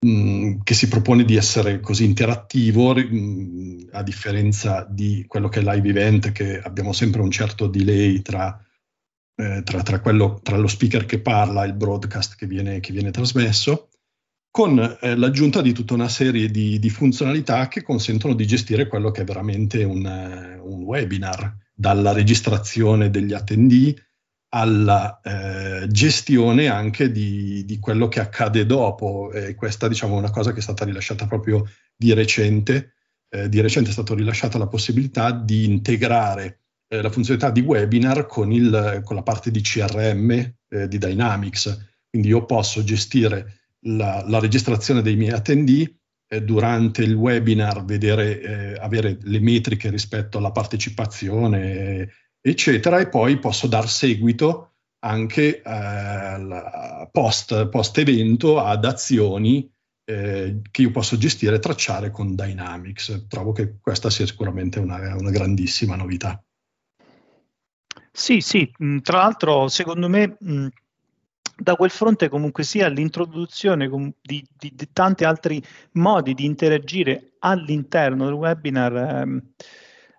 mh, 0.00 0.08
mm, 0.08 0.60
che 0.64 0.74
si 0.74 0.88
propone 0.88 1.24
di 1.24 1.36
essere 1.36 1.78
così 1.78 2.06
interattivo, 2.06 2.94
mh, 2.96 3.02
mm, 3.04 3.78
a 3.92 4.02
differenza 4.02 4.84
di 4.90 5.26
quello 5.28 5.48
che 5.48 5.60
è 5.60 5.62
live 5.62 5.88
event, 5.90 6.32
che 6.32 6.58
abbiamo 6.58 6.92
sempre 6.92 7.20
un 7.20 7.30
certo 7.30 7.68
delay 7.68 8.20
tra, 8.20 8.60
eh, 9.36 9.62
tra, 9.62 9.82
tra, 9.84 10.00
quello, 10.00 10.40
tra 10.42 10.56
lo 10.56 10.66
speaker 10.66 11.06
che 11.06 11.20
parla 11.20 11.62
e 11.62 11.68
il 11.68 11.74
broadcast 11.74 12.34
che 12.34 12.48
viene, 12.48 12.80
che 12.80 12.92
viene 12.92 13.12
trasmesso 13.12 13.90
con 14.54 14.78
eh, 14.78 15.16
l'aggiunta 15.16 15.60
di 15.60 15.72
tutta 15.72 15.94
una 15.94 16.08
serie 16.08 16.48
di, 16.48 16.78
di, 16.78 16.88
funzionalità 16.88 17.66
che 17.66 17.82
consentono 17.82 18.34
di 18.34 18.46
gestire 18.46 18.86
quello 18.86 19.10
che 19.10 19.22
è 19.22 19.24
veramente 19.24 19.82
un, 19.82 20.04
uh, 20.04 20.72
un 20.72 20.84
webinar, 20.84 21.56
dalla 21.74 22.12
registrazione 22.12 23.10
degli 23.10 23.32
attendee 23.32 23.96
alla 24.50 25.20
eh, 25.24 25.88
gestione 25.88 26.68
anche 26.68 27.10
di, 27.10 27.64
di, 27.64 27.80
quello 27.80 28.06
che 28.06 28.20
accade 28.20 28.64
dopo. 28.64 29.32
E 29.32 29.56
questa 29.56 29.88
diciamo, 29.88 30.14
è 30.14 30.18
una 30.18 30.30
cosa 30.30 30.52
che 30.52 30.60
è 30.60 30.62
stata 30.62 30.84
rilasciata 30.84 31.26
proprio 31.26 31.68
di 31.96 32.12
recente. 32.12 32.92
Eh, 33.28 33.48
di 33.48 33.60
recente 33.60 33.90
è 33.90 33.92
stata 33.92 34.14
rilasciata 34.14 34.56
la 34.56 34.68
possibilità 34.68 35.32
di 35.32 35.64
integrare 35.64 36.60
eh, 36.86 37.02
la 37.02 37.10
funzionalità 37.10 37.50
di 37.50 37.60
webinar 37.60 38.26
con, 38.26 38.52
il, 38.52 39.00
con, 39.02 39.16
la 39.16 39.22
parte 39.24 39.50
di 39.50 39.60
CRM 39.60 40.30
eh, 40.30 40.86
di 40.86 40.98
Dynamics. 40.98 41.96
Quindi 42.08 42.28
io 42.28 42.44
posso 42.44 42.84
gestire 42.84 43.63
la, 43.84 44.24
la 44.26 44.38
registrazione 44.38 45.02
dei 45.02 45.16
miei 45.16 45.32
attendee, 45.32 45.98
eh, 46.26 46.42
durante 46.42 47.02
il 47.02 47.14
webinar 47.14 47.84
vedere, 47.84 48.40
eh, 48.40 48.74
avere 48.80 49.18
le 49.22 49.40
metriche 49.40 49.90
rispetto 49.90 50.38
alla 50.38 50.52
partecipazione, 50.52 52.10
eccetera, 52.40 52.98
e 52.98 53.08
poi 53.08 53.38
posso 53.38 53.66
dar 53.66 53.88
seguito 53.88 54.70
anche 55.04 55.62
eh, 55.62 57.08
post, 57.10 57.68
post, 57.68 57.98
evento 57.98 58.58
ad 58.58 58.84
azioni 58.84 59.70
eh, 60.06 60.60
che 60.70 60.82
io 60.82 60.90
posso 60.90 61.18
gestire 61.18 61.56
e 61.56 61.60
tracciare 61.60 62.10
con 62.10 62.34
Dynamics. 62.34 63.26
Trovo 63.28 63.52
che 63.52 63.76
questa 63.80 64.08
sia 64.08 64.26
sicuramente 64.26 64.78
una, 64.78 65.14
una 65.14 65.30
grandissima 65.30 65.94
novità. 65.94 66.42
Sì, 68.16 68.40
sì, 68.40 68.70
tra 69.02 69.18
l'altro 69.18 69.68
secondo 69.68 70.08
me 70.08 70.36
mh, 70.38 70.66
da 71.56 71.76
quel 71.76 71.90
fronte 71.90 72.28
comunque 72.28 72.64
sia 72.64 72.88
l'introduzione 72.88 73.88
di, 74.20 74.44
di, 74.50 74.72
di, 74.74 74.88
tanti 74.92 75.24
altri 75.24 75.62
modi 75.92 76.34
di 76.34 76.44
interagire 76.44 77.34
all'interno 77.38 78.24
del 78.24 78.34
webinar 78.34 78.96
ehm, 78.96 79.42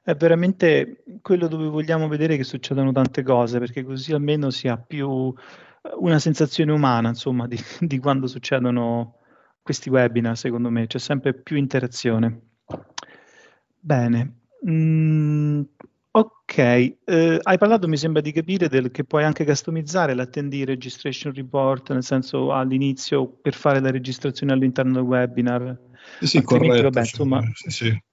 è 0.06 0.13
veramente 0.13 1.04
quello 1.24 1.48
dove 1.48 1.68
vogliamo 1.68 2.08
vedere 2.08 2.38
che 2.38 2.44
succedano 2.44 2.92
tante 2.92 3.24
cose, 3.24 3.58
perché 3.58 3.84
così 3.84 4.13
almeno 4.13 4.51
si 4.51 4.68
ha 4.68 4.77
più 4.77 5.34
eh, 5.82 5.89
una 5.98 6.20
sensazione 6.20 6.72
umana, 6.72 7.10
insomma, 7.10 7.48
di, 7.48 7.58
di 7.82 7.98
quando 7.98 8.27
succedono 8.27 9.15
questi 9.63 9.89
webinar, 9.89 10.38
secondo 10.38 10.70
me, 10.70 10.86
c'è 10.86 11.00
sempre 11.00 11.34
più 11.34 11.58
interazione. 11.58 12.39
Bene. 13.80 14.42
Mm, 14.70 15.63
Ok, 16.17 16.57
eh, 16.57 17.39
hai 17.41 17.57
parlato, 17.57 17.89
mi 17.89 17.98
sembra 17.98 18.22
di 18.22 18.31
capire, 18.31 18.69
del, 18.69 18.89
che 18.89 19.03
puoi 19.03 19.25
anche 19.25 19.43
customizzare 19.43 20.13
l'attendee 20.13 20.63
registration 20.63 21.34
report, 21.34 21.91
nel 21.91 22.05
senso 22.05 22.53
all'inizio 22.53 23.27
per 23.27 23.53
fare 23.53 23.81
la 23.81 23.91
registrazione 23.91 24.53
all'interno 24.53 24.93
del 24.93 25.01
webinar. 25.01 25.77
Sì, 26.19 26.27
sì 26.27 26.41
corretto. 26.41 26.84
Vabbè, 26.84 26.93
cioè, 26.93 27.01
insomma... 27.03 27.51
sì, 27.53 27.69
sì, 27.69 28.03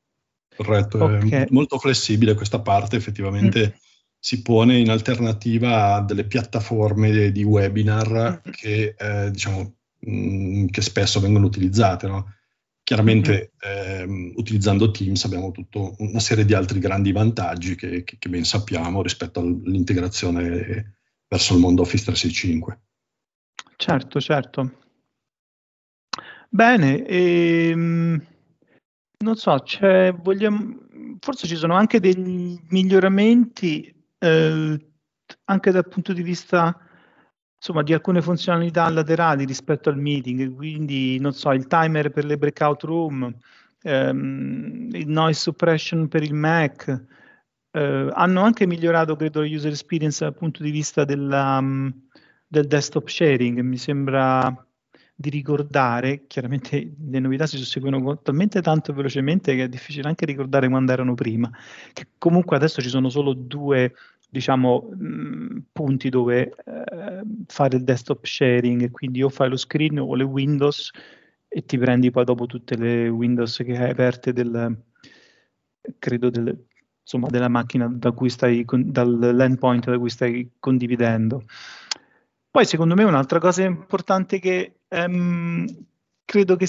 corretto. 0.56 1.04
Okay. 1.04 1.30
È 1.30 1.46
molto 1.50 1.78
flessibile 1.78 2.34
questa 2.34 2.60
parte, 2.60 2.96
effettivamente 2.96 3.68
mm. 3.68 3.78
si 4.18 4.42
pone 4.42 4.78
in 4.78 4.90
alternativa 4.90 5.94
a 5.94 6.02
delle 6.02 6.24
piattaforme 6.24 7.30
di 7.30 7.44
webinar 7.44 8.42
mm. 8.48 8.50
che, 8.50 8.96
eh, 8.98 9.30
diciamo, 9.30 9.74
mh, 10.00 10.10
mm, 10.10 10.66
che 10.66 10.82
spesso 10.82 11.20
vengono 11.20 11.46
utilizzate, 11.46 12.08
no? 12.08 12.34
Chiaramente 12.84 13.52
mm-hmm. 13.64 14.00
ehm, 14.00 14.32
utilizzando 14.36 14.90
Teams 14.90 15.24
abbiamo 15.24 15.52
tutta 15.52 15.78
una 15.98 16.20
serie 16.20 16.44
di 16.44 16.52
altri 16.52 16.80
grandi 16.80 17.12
vantaggi 17.12 17.76
che, 17.76 18.02
che, 18.02 18.16
che, 18.18 18.28
ben 18.28 18.44
sappiamo 18.44 19.02
rispetto 19.02 19.40
all'integrazione 19.40 20.98
verso 21.28 21.54
il 21.54 21.60
mondo 21.60 21.82
Office 21.82 22.04
365. 22.04 22.80
Certo, 23.76 24.20
certo. 24.20 24.78
Bene, 26.48 27.06
ehm, 27.06 28.26
non 29.18 29.36
so, 29.36 29.56
vogliamo, 30.22 30.78
forse 31.20 31.46
ci 31.46 31.56
sono 31.56 31.74
anche 31.74 32.00
dei 32.00 32.14
miglioramenti 32.68 33.94
eh, 34.18 34.86
anche 35.44 35.70
dal 35.70 35.88
punto 35.88 36.12
di 36.12 36.22
vista 36.22 36.78
insomma, 37.62 37.84
di 37.84 37.92
alcune 37.92 38.20
funzionalità 38.20 38.88
laterali 38.90 39.44
rispetto 39.44 39.88
al 39.88 39.96
meeting, 39.96 40.52
quindi 40.52 41.20
non 41.20 41.32
so, 41.32 41.52
il 41.52 41.68
timer 41.68 42.10
per 42.10 42.24
le 42.24 42.36
breakout 42.36 42.82
room, 42.82 43.32
ehm, 43.82 44.88
il 44.90 45.08
noise 45.08 45.38
suppression 45.40 46.08
per 46.08 46.24
il 46.24 46.34
Mac, 46.34 47.04
eh, 47.70 48.08
hanno 48.12 48.42
anche 48.42 48.66
migliorato, 48.66 49.14
credo, 49.14 49.42
la 49.42 49.46
user 49.46 49.70
experience 49.70 50.24
dal 50.24 50.34
punto 50.34 50.64
di 50.64 50.72
vista 50.72 51.04
della, 51.04 51.58
um, 51.58 51.92
del 52.48 52.66
desktop 52.66 53.06
sharing. 53.08 53.60
Mi 53.60 53.78
sembra 53.78 54.66
di 55.14 55.30
ricordare, 55.30 56.26
chiaramente 56.26 56.94
le 56.98 57.18
novità 57.20 57.46
si 57.46 57.58
susseguono 57.58 58.18
talmente 58.22 58.60
tanto 58.60 58.92
velocemente 58.92 59.54
che 59.54 59.64
è 59.64 59.68
difficile 59.68 60.08
anche 60.08 60.26
ricordare 60.26 60.68
quando 60.68 60.90
erano 60.90 61.14
prima, 61.14 61.48
che 61.92 62.08
comunque 62.18 62.56
adesso 62.56 62.82
ci 62.82 62.88
sono 62.88 63.08
solo 63.08 63.34
due 63.34 63.94
diciamo, 64.32 64.88
mh, 64.90 65.64
punti 65.72 66.08
dove 66.08 66.54
eh, 66.64 67.22
fare 67.46 67.76
il 67.76 67.84
desktop 67.84 68.24
sharing, 68.24 68.90
quindi 68.90 69.22
o 69.22 69.28
fai 69.28 69.50
lo 69.50 69.56
screen 69.56 69.98
o 69.98 70.14
le 70.14 70.24
Windows 70.24 70.90
e 71.48 71.64
ti 71.66 71.76
prendi 71.76 72.10
poi 72.10 72.24
dopo 72.24 72.46
tutte 72.46 72.74
le 72.76 73.08
Windows 73.08 73.58
che 73.58 73.76
hai 73.76 73.90
aperte 73.90 74.32
del, 74.32 74.74
credo 75.98 76.30
del, 76.30 76.66
insomma, 77.02 77.28
della 77.28 77.48
macchina 77.48 77.86
da 77.88 78.12
cui 78.12 78.30
stai, 78.30 78.64
dall'endpoint 78.66 79.90
da 79.90 79.98
cui 79.98 80.08
stai 80.08 80.52
condividendo. 80.58 81.44
Poi 82.50 82.64
secondo 82.64 82.94
me 82.94 83.04
un'altra 83.04 83.38
cosa 83.38 83.64
importante 83.64 84.38
che 84.38 84.80
ehm, 84.88 85.66
credo 86.24 86.56
che 86.56 86.66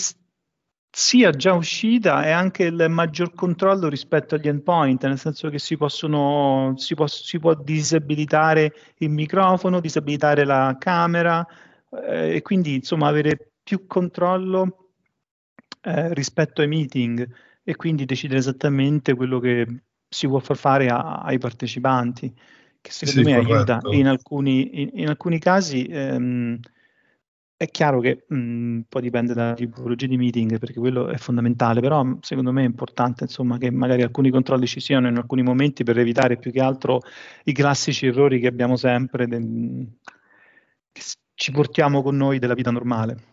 sia 0.95 1.31
già 1.31 1.53
uscita 1.53 2.23
è 2.23 2.29
anche 2.29 2.65
il 2.65 2.85
maggior 2.87 3.33
controllo 3.33 3.89
rispetto 3.89 4.35
agli 4.35 4.47
endpoint, 4.47 5.03
nel 5.07 5.17
senso 5.17 5.49
che 5.49 5.57
si, 5.57 5.75
possono, 5.75 6.75
si, 6.77 6.93
può, 6.93 7.07
si 7.07 7.39
può 7.39 7.55
disabilitare 7.55 8.71
il 8.97 9.09
microfono, 9.09 9.79
disabilitare 9.79 10.45
la 10.45 10.75
camera 10.77 11.43
eh, 11.89 12.35
e 12.35 12.41
quindi 12.43 12.75
insomma 12.75 13.07
avere 13.07 13.53
più 13.63 13.87
controllo 13.87 14.89
eh, 15.81 16.13
rispetto 16.13 16.61
ai 16.61 16.67
meeting 16.67 17.27
e 17.63 17.75
quindi 17.75 18.05
decidere 18.05 18.39
esattamente 18.39 19.15
quello 19.15 19.39
che 19.39 19.65
si 20.07 20.27
può 20.27 20.37
far 20.37 20.57
fare 20.57 20.89
a, 20.89 21.21
ai 21.21 21.39
partecipanti, 21.39 22.31
che 22.79 22.91
secondo 22.91 23.27
sì, 23.27 23.33
me 23.33 23.43
corretto. 23.43 23.73
aiuta 23.73 23.97
in 23.97 24.05
alcuni, 24.05 24.81
in, 24.81 24.89
in 24.93 25.09
alcuni 25.09 25.39
casi. 25.39 25.85
Ehm, 25.85 26.59
è 27.63 27.69
chiaro 27.69 27.99
che 27.99 28.25
mh, 28.27 28.81
poi 28.89 29.01
dipende 29.01 29.33
dalla 29.33 29.53
tipologia 29.53 30.05
di 30.07 30.17
meeting, 30.17 30.59
perché 30.59 30.79
quello 30.79 31.07
è 31.07 31.17
fondamentale, 31.17 31.81
però 31.81 32.17
secondo 32.21 32.51
me 32.51 32.63
è 32.63 32.65
importante 32.65 33.23
insomma, 33.23 33.57
che 33.57 33.71
magari 33.71 34.01
alcuni 34.03 34.29
controlli 34.29 34.67
ci 34.67 34.79
siano 34.79 35.07
in 35.07 35.17
alcuni 35.17 35.43
momenti 35.43 35.83
per 35.83 35.97
evitare 35.97 36.37
più 36.37 36.51
che 36.51 36.61
altro 36.61 37.01
i 37.45 37.53
classici 37.53 38.07
errori 38.07 38.39
che 38.39 38.47
abbiamo 38.47 38.75
sempre, 38.75 39.27
del, 39.27 39.87
che 40.91 41.01
ci 41.33 41.51
portiamo 41.51 42.01
con 42.01 42.15
noi 42.15 42.39
della 42.39 42.53
vita 42.53 42.71
normale. 42.71 43.32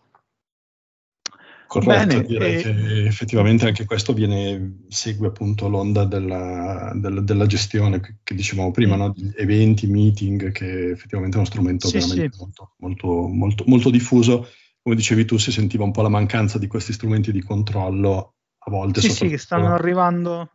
Corretto, 1.71 2.05
Bene, 2.05 2.23
direi 2.25 2.55
e... 2.57 2.61
che 2.61 3.05
effettivamente 3.05 3.65
anche 3.65 3.85
questo 3.85 4.11
viene, 4.11 4.79
segue 4.89 5.27
appunto 5.27 5.69
l'onda 5.69 6.03
della, 6.03 6.91
della, 6.93 7.21
della 7.21 7.45
gestione 7.45 8.01
che, 8.01 8.17
che, 8.23 8.35
dicevamo 8.35 8.71
prima, 8.71 8.97
mm. 8.97 8.99
no? 8.99 9.15
eventi, 9.37 9.87
meeting, 9.87 10.51
che 10.51 10.89
effettivamente 10.89 11.37
è 11.37 11.39
uno 11.39 11.47
strumento 11.47 11.87
sì, 11.87 11.99
veramente 11.99 12.33
sì. 12.33 12.39
Molto, 12.41 12.73
molto, 12.79 13.07
molto, 13.07 13.63
molto 13.67 13.89
diffuso. 13.89 14.49
Come 14.81 14.97
dicevi 14.97 15.23
tu, 15.23 15.37
si 15.37 15.53
sentiva 15.53 15.85
un 15.85 15.91
po' 15.91 16.01
la 16.01 16.09
mancanza 16.09 16.57
di 16.57 16.67
questi 16.67 16.91
strumenti 16.91 17.31
di 17.31 17.41
controllo 17.41 18.33
a 18.57 18.69
volte. 18.69 18.99
Sì, 18.99 19.09
sì, 19.09 19.29
che 19.29 19.37
stanno 19.37 19.73
arrivando 19.73 20.49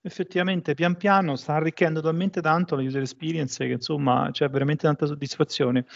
effettivamente 0.00 0.74
pian 0.74 0.96
piano 0.96 1.36
sta 1.36 1.54
arricchendo 1.54 2.00
talmente 2.00 2.40
tanto 2.40 2.76
la 2.76 2.82
user 2.82 3.02
experience 3.02 3.64
che 3.66 3.72
insomma 3.72 4.28
c'è 4.30 4.48
veramente 4.48 4.86
tanta 4.86 5.06
soddisfazione. 5.06 5.86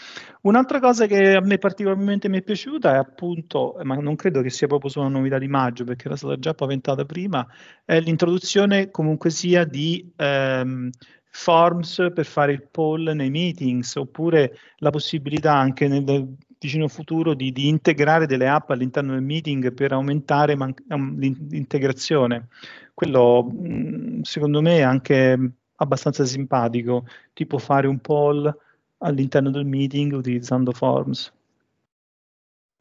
Un'altra 0.41 0.79
cosa 0.79 1.05
che 1.05 1.35
a 1.35 1.41
me 1.41 1.57
particolarmente 1.57 2.29
mi 2.29 2.37
è 2.39 2.41
piaciuta 2.41 2.93
è 2.93 2.97
appunto, 2.97 3.75
ma 3.83 3.95
non 3.95 4.15
credo 4.15 4.41
che 4.41 4.49
sia 4.49 4.67
proprio 4.67 4.89
solo 4.89 5.07
una 5.07 5.17
novità 5.17 5.37
di 5.37 5.47
maggio 5.47 5.83
perché 5.83 6.07
era 6.07 6.15
stata 6.15 6.37
già 6.37 6.53
paventata 6.53 7.05
prima, 7.05 7.45
è 7.85 7.99
l'introduzione 7.99 8.91
comunque 8.91 9.29
sia 9.29 9.63
di 9.65 10.11
ehm, 10.15 10.89
forms 11.29 12.09
per 12.13 12.25
fare 12.25 12.51
il 12.51 12.67
poll 12.69 13.09
nei 13.09 13.29
meetings 13.29 13.95
oppure 13.95 14.57
la 14.77 14.91
possibilità 14.91 15.55
anche 15.55 15.87
nel 15.87 16.35
vicino 16.59 16.87
futuro 16.87 17.33
di, 17.33 17.51
di 17.51 17.67
integrare 17.67 18.25
delle 18.25 18.47
app 18.47 18.69
all'interno 18.69 19.13
del 19.13 19.23
meeting 19.23 19.73
per 19.73 19.91
aumentare 19.91 20.55
man- 20.55 20.73
l'integrazione 20.87 22.47
quello 22.93 23.49
mm, 23.51 24.21
secondo 24.21 24.61
me 24.61 24.77
è 24.77 24.81
anche 24.81 25.51
abbastanza 25.75 26.25
simpatico, 26.25 27.05
tipo 27.33 27.57
fare 27.57 27.87
un 27.87 27.99
poll 27.99 28.55
all'interno 28.99 29.49
del 29.49 29.65
meeting 29.65 30.13
utilizzando 30.13 30.71
Forms. 30.71 31.31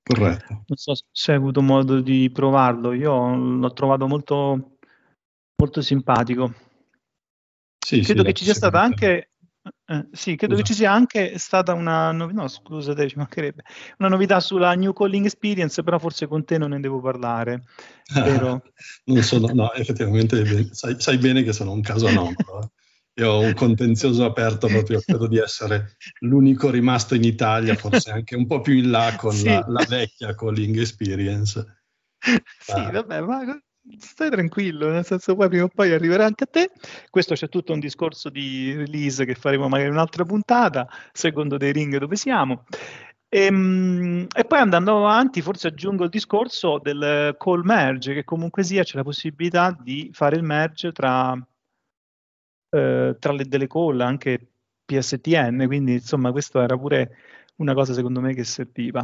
Corretto. 0.02 0.64
Non 0.66 0.76
so 0.76 0.94
se 1.10 1.32
hai 1.32 1.38
avuto 1.38 1.62
modo 1.62 2.00
di 2.00 2.30
provarlo, 2.32 2.92
io 2.92 3.34
l'ho 3.34 3.72
trovato 3.72 4.06
molto, 4.06 4.76
molto 5.56 5.80
simpatico. 5.80 6.52
Sì, 7.78 8.00
Credo 8.00 8.20
sì, 8.20 8.26
che 8.26 8.32
ci 8.32 8.44
sia 8.44 8.54
stata 8.54 8.80
anche 8.80 9.31
eh, 9.92 10.06
sì, 10.12 10.36
credo 10.36 10.54
Scusa. 10.54 10.66
che 10.66 10.72
ci 10.72 10.78
sia 10.78 10.90
anche 10.90 11.38
stata 11.38 11.74
una 11.74 12.12
novità, 12.12 12.40
no 12.40 12.48
scusate, 12.48 13.08
ci 13.08 13.16
mancherebbe, 13.18 13.62
una 13.98 14.08
novità 14.08 14.40
sulla 14.40 14.72
New 14.72 14.94
Calling 14.94 15.26
Experience, 15.26 15.82
però 15.82 15.98
forse 15.98 16.26
con 16.26 16.46
te 16.46 16.56
non 16.56 16.70
ne 16.70 16.80
devo 16.80 16.98
parlare, 17.00 17.64
vero? 18.14 18.62
non 19.04 19.22
sono, 19.22 19.48
no, 19.52 19.70
effettivamente 19.74 20.72
sai, 20.72 20.98
sai, 20.98 21.18
bene 21.18 21.42
che 21.42 21.52
sono 21.52 21.72
un 21.72 21.82
caso 21.82 22.06
anomalo. 22.06 22.72
Io 23.16 23.30
ho 23.30 23.40
un 23.40 23.52
contenzioso 23.52 24.24
aperto 24.24 24.68
proprio, 24.68 24.98
credo 25.04 25.26
di 25.26 25.36
essere 25.36 25.98
l'unico 26.20 26.70
rimasto 26.70 27.14
in 27.14 27.24
Italia, 27.24 27.74
forse 27.74 28.10
anche 28.10 28.34
un 28.34 28.46
po' 28.46 28.62
più 28.62 28.72
in 28.72 28.90
là 28.90 29.14
con 29.18 29.32
sì. 29.36 29.44
la, 29.44 29.62
la, 29.68 29.84
vecchia 29.86 30.34
Calling 30.34 30.78
Experience. 30.78 31.82
Sì, 32.18 32.72
ah. 32.72 32.90
vabbè, 32.90 33.20
ma 33.20 33.60
stai 33.98 34.30
tranquillo, 34.30 34.90
nel 34.90 35.04
senso 35.04 35.34
poi 35.34 35.48
prima 35.48 35.64
o 35.64 35.68
poi 35.68 35.92
arriverà 35.92 36.24
anche 36.24 36.44
a 36.44 36.46
te. 36.46 36.70
Questo 37.10 37.34
c'è 37.34 37.48
tutto 37.48 37.72
un 37.72 37.80
discorso 37.80 38.28
di 38.28 38.74
release 38.74 39.24
che 39.24 39.34
faremo 39.34 39.68
magari 39.68 39.88
in 39.88 39.94
un'altra 39.94 40.24
puntata, 40.24 40.88
secondo 41.12 41.56
dei 41.56 41.72
ring 41.72 41.96
dove 41.98 42.16
siamo. 42.16 42.64
E, 43.28 43.46
ehm, 43.46 44.26
e, 44.34 44.44
poi 44.44 44.58
andando 44.58 44.98
avanti, 44.98 45.40
forse 45.42 45.68
aggiungo 45.68 46.04
il 46.04 46.10
discorso 46.10 46.78
del 46.78 47.34
call 47.38 47.62
merge, 47.64 48.14
che 48.14 48.24
comunque 48.24 48.62
sia 48.62 48.82
c'è 48.84 48.96
la 48.96 49.02
possibilità 49.04 49.76
di 49.78 50.10
fare 50.12 50.36
il 50.36 50.42
merge 50.42 50.92
tra, 50.92 51.34
eh, 52.70 53.16
tra 53.18 53.32
le 53.32 53.44
delle 53.46 53.66
call, 53.66 54.00
anche 54.00 54.52
PSTN, 54.84 55.64
quindi 55.66 55.94
insomma 55.94 56.32
questo 56.32 56.60
era 56.60 56.76
pure 56.76 57.16
una 57.56 57.74
cosa 57.74 57.92
secondo 57.94 58.20
me 58.20 58.34
che 58.34 58.44
serviva. 58.44 59.02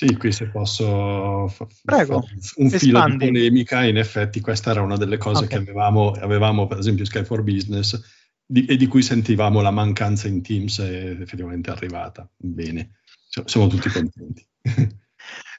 Sì, 0.00 0.16
qui 0.16 0.32
se 0.32 0.46
posso 0.46 1.54
Prego, 1.84 2.26
un 2.56 2.70
filo 2.70 2.96
espandi. 2.96 3.26
di 3.26 3.32
polemica, 3.32 3.84
in 3.84 3.98
effetti 3.98 4.40
questa 4.40 4.70
era 4.70 4.80
una 4.80 4.96
delle 4.96 5.18
cose 5.18 5.44
okay. 5.44 5.48
che 5.48 5.62
avevamo, 5.62 6.12
avevamo, 6.12 6.66
per 6.66 6.78
esempio 6.78 7.04
Sky 7.04 7.22
for 7.22 7.42
Business 7.42 8.00
di, 8.46 8.64
e 8.64 8.78
di 8.78 8.86
cui 8.86 9.02
sentivamo 9.02 9.60
la 9.60 9.70
mancanza 9.70 10.26
in 10.26 10.40
Teams 10.40 10.80
è 10.80 11.10
effettivamente 11.20 11.68
arrivata. 11.68 12.26
Bene, 12.34 13.00
siamo 13.44 13.66
tutti 13.66 13.90
contenti. 13.90 14.46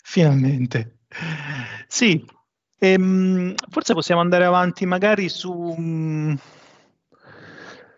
Finalmente. 0.04 1.02
Sì, 1.88 2.26
ehm, 2.80 3.54
forse 3.70 3.94
possiamo 3.94 4.22
andare 4.22 4.46
avanti 4.46 4.88
magari 4.88 5.30
su, 5.30 6.36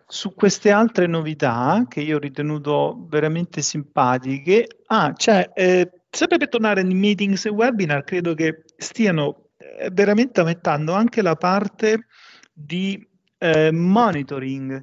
su 0.06 0.34
queste 0.34 0.70
altre 0.70 1.06
novità 1.06 1.86
che 1.88 2.02
io 2.02 2.16
ho 2.16 2.20
ritenuto 2.20 3.06
veramente 3.08 3.62
simpatiche. 3.62 4.66
Ah, 4.88 5.14
c'è... 5.14 5.50
Eh, 5.54 5.90
sempre 6.14 6.38
per 6.38 6.48
tornare 6.48 6.82
nei 6.82 6.94
meetings 6.94 7.44
e 7.46 7.50
webinar, 7.50 8.04
credo 8.04 8.34
che 8.34 8.64
stiano 8.76 9.50
eh, 9.56 9.90
veramente 9.92 10.40
aumentando 10.40 10.92
anche 10.92 11.22
la 11.22 11.34
parte 11.36 12.06
di 12.52 13.06
eh, 13.38 13.72
monitoring 13.72 14.82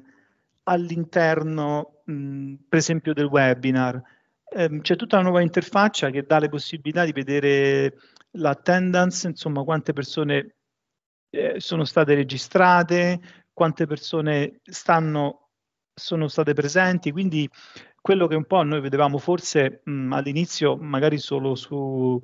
all'interno, 0.64 2.02
mh, 2.04 2.54
per 2.68 2.78
esempio, 2.78 3.14
del 3.14 3.26
webinar. 3.26 4.00
Eh, 4.54 4.80
c'è 4.82 4.96
tutta 4.96 5.16
una 5.16 5.24
nuova 5.24 5.40
interfaccia 5.40 6.10
che 6.10 6.22
dà 6.22 6.38
le 6.38 6.48
possibilità 6.48 7.04
di 7.04 7.12
vedere 7.12 7.94
l'attendance, 8.32 9.26
insomma, 9.26 9.64
quante 9.64 9.92
persone 9.92 10.56
eh, 11.30 11.58
sono 11.58 11.84
state 11.84 12.14
registrate, 12.14 13.20
quante 13.52 13.86
persone 13.86 14.60
stanno, 14.62 15.41
sono 15.94 16.28
state 16.28 16.54
presenti, 16.54 17.10
quindi 17.12 17.48
quello 18.00 18.26
che 18.26 18.34
un 18.34 18.44
po' 18.44 18.62
noi 18.62 18.80
vedevamo 18.80 19.18
forse 19.18 19.82
mh, 19.84 20.12
all'inizio 20.12 20.76
magari 20.76 21.18
solo 21.18 21.54
su 21.54 22.20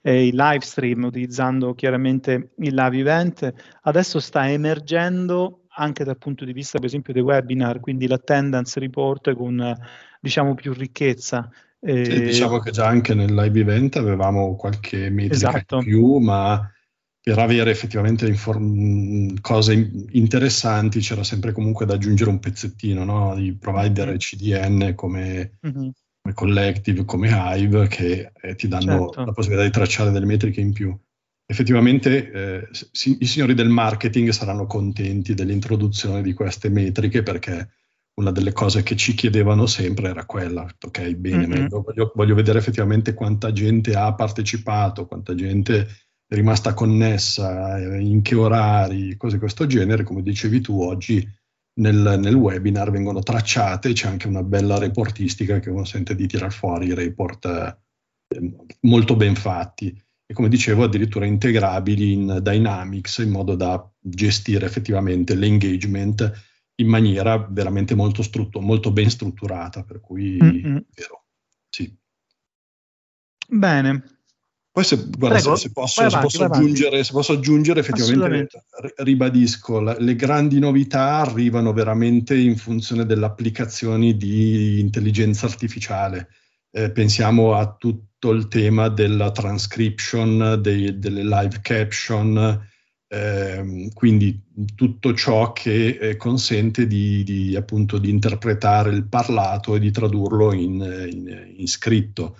eh, 0.00 0.26
i 0.26 0.30
live 0.32 0.60
stream 0.60 1.04
utilizzando 1.04 1.74
chiaramente 1.74 2.52
il 2.58 2.74
live 2.74 2.98
event, 2.98 3.52
adesso 3.82 4.20
sta 4.20 4.50
emergendo 4.50 5.64
anche 5.78 6.04
dal 6.04 6.18
punto 6.18 6.44
di 6.44 6.52
vista 6.52 6.78
per 6.78 6.86
esempio 6.86 7.12
dei 7.12 7.22
webinar, 7.22 7.80
quindi 7.80 8.06
l'attendance 8.06 8.80
report 8.80 9.34
con 9.34 9.76
diciamo 10.20 10.54
più 10.54 10.72
ricchezza. 10.72 11.48
Eh, 11.80 12.04
sì, 12.04 12.22
diciamo 12.22 12.58
che 12.58 12.72
già 12.72 12.86
anche 12.86 13.14
nel 13.14 13.32
live 13.32 13.60
event 13.60 13.96
avevamo 13.96 14.56
qualche 14.56 15.10
metrica 15.10 15.34
esatto. 15.34 15.76
in 15.76 15.84
più, 15.84 16.16
ma 16.16 16.68
per 17.28 17.38
avere 17.40 17.70
effettivamente 17.70 18.26
inform- 18.26 19.38
cose 19.42 20.06
interessanti 20.12 21.00
c'era 21.00 21.22
sempre 21.22 21.52
comunque 21.52 21.84
da 21.84 21.92
aggiungere 21.92 22.30
un 22.30 22.38
pezzettino 22.38 23.04
no? 23.04 23.34
di 23.34 23.54
provider 23.54 24.16
CDN 24.16 24.94
come, 24.94 25.58
mm-hmm. 25.66 25.88
come, 26.22 26.34
Collective, 26.34 27.04
come 27.04 27.28
Hive 27.30 27.86
che 27.88 28.32
eh, 28.32 28.54
ti 28.54 28.66
danno 28.66 29.08
certo. 29.08 29.24
la 29.26 29.32
possibilità 29.32 29.66
di 29.66 29.72
tracciare 29.72 30.10
delle 30.10 30.24
metriche 30.24 30.62
in 30.62 30.72
più. 30.72 30.98
Effettivamente 31.44 32.30
eh, 32.30 32.68
si- 32.92 33.18
i 33.20 33.26
signori 33.26 33.52
del 33.52 33.68
marketing 33.68 34.30
saranno 34.30 34.64
contenti 34.64 35.34
dell'introduzione 35.34 36.22
di 36.22 36.32
queste 36.32 36.70
metriche 36.70 37.22
perché 37.22 37.72
una 38.14 38.30
delle 38.30 38.52
cose 38.52 38.82
che 38.82 38.96
ci 38.96 39.12
chiedevano 39.12 39.66
sempre 39.66 40.08
era 40.08 40.24
quella, 40.24 40.62
ok, 40.62 41.10
bene, 41.12 41.46
mm-hmm. 41.46 41.66
voglio, 41.66 42.10
voglio 42.14 42.34
vedere 42.34 42.58
effettivamente 42.58 43.12
quanta 43.12 43.52
gente 43.52 43.94
ha 43.94 44.14
partecipato, 44.14 45.06
quanta 45.06 45.34
gente 45.34 45.86
è 46.28 46.34
rimasta 46.34 46.74
connessa, 46.74 47.78
in 47.98 48.20
che 48.20 48.34
orari, 48.34 49.16
cose 49.16 49.34
di 49.34 49.40
questo 49.40 49.66
genere, 49.66 50.04
come 50.04 50.22
dicevi 50.22 50.60
tu, 50.60 50.78
oggi 50.78 51.26
nel, 51.80 52.18
nel, 52.20 52.34
webinar 52.34 52.90
vengono 52.90 53.20
tracciate, 53.20 53.94
c'è 53.94 54.08
anche 54.08 54.28
una 54.28 54.42
bella 54.42 54.78
reportistica 54.78 55.58
che 55.58 55.70
consente 55.70 56.14
di 56.14 56.26
tirar 56.26 56.52
fuori 56.52 56.88
i 56.88 56.94
report 56.94 57.46
eh, 57.46 58.54
molto 58.80 59.16
ben 59.16 59.34
fatti 59.34 59.88
e 60.30 60.34
come 60.34 60.48
dicevo 60.48 60.84
addirittura 60.84 61.24
integrabili 61.24 62.12
in 62.12 62.40
Dynamics 62.42 63.18
in 63.18 63.30
modo 63.30 63.54
da 63.54 63.90
gestire 63.98 64.66
effettivamente 64.66 65.34
l'engagement 65.34 66.30
in 66.74 66.88
maniera 66.88 67.38
veramente 67.38 67.94
molto, 67.94 68.22
strutto, 68.22 68.60
molto 68.60 68.92
ben 68.92 69.08
strutturata, 69.08 69.82
per 69.82 70.00
cui 70.00 70.36
mm-hmm. 70.42 70.76
vero, 70.94 71.24
sì. 71.70 71.96
Bene, 73.48 74.17
poi 74.78 74.84
se, 74.84 75.08
guarda, 75.10 75.38
se, 75.40 75.56
se, 75.56 75.72
posso, 75.72 76.02
avanti, 76.02 76.30
se, 76.30 76.38
posso 76.38 76.44
aggiungere, 76.44 77.02
se, 77.02 77.12
posso, 77.12 77.32
aggiungere, 77.32 77.80
effettivamente 77.80 78.64
ribadisco, 78.98 79.80
la, 79.80 79.96
le 79.98 80.14
grandi 80.14 80.60
novità 80.60 81.16
arrivano 81.16 81.72
veramente 81.72 82.36
in 82.36 82.56
funzione 82.56 83.04
delle 83.04 83.24
applicazioni 83.24 84.16
di 84.16 84.78
intelligenza 84.78 85.46
artificiale. 85.46 86.28
Eh, 86.70 86.92
pensiamo 86.92 87.54
a 87.54 87.74
tutto 87.76 88.30
il 88.30 88.46
tema 88.46 88.88
della 88.88 89.32
transcription, 89.32 90.60
dei, 90.62 90.96
delle 91.00 91.24
live 91.24 91.58
caption, 91.60 92.68
eh, 93.08 93.90
quindi 93.92 94.40
tutto 94.76 95.12
ciò 95.12 95.52
che 95.52 95.98
eh, 96.00 96.16
consente 96.16 96.86
di, 96.86 97.24
di, 97.24 97.56
appunto, 97.56 97.98
di 97.98 98.10
interpretare 98.10 98.90
il 98.90 99.08
parlato 99.08 99.74
e 99.74 99.80
di 99.80 99.90
tradurlo 99.90 100.52
in, 100.52 100.74
in, 101.10 101.54
in 101.56 101.66
scritto 101.66 102.36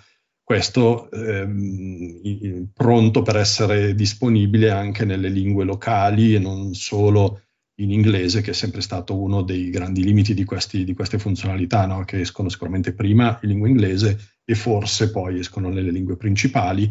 questo 0.49 1.11
ehm, 1.11 2.71
pronto 2.73 3.21
per 3.21 3.35
essere 3.35 3.93
disponibile 3.93 4.71
anche 4.71 5.05
nelle 5.05 5.29
lingue 5.29 5.63
locali 5.63 6.33
e 6.33 6.39
non 6.39 6.73
solo 6.73 7.43
in 7.81 7.91
inglese, 7.91 8.41
che 8.41 8.49
è 8.49 8.53
sempre 8.55 8.81
stato 8.81 9.15
uno 9.15 9.43
dei 9.43 9.69
grandi 9.69 10.03
limiti 10.03 10.33
di, 10.33 10.45
questi, 10.45 10.85
di 10.85 10.95
queste 10.95 11.19
funzionalità, 11.19 11.85
no? 11.85 12.03
che 12.03 12.21
escono 12.21 12.49
sicuramente 12.49 12.93
prima 12.93 13.37
in 13.43 13.49
lingua 13.49 13.67
inglese 13.67 14.37
e 14.43 14.55
forse 14.55 15.11
poi 15.11 15.37
escono 15.37 15.69
nelle 15.69 15.91
lingue 15.91 16.17
principali. 16.17 16.89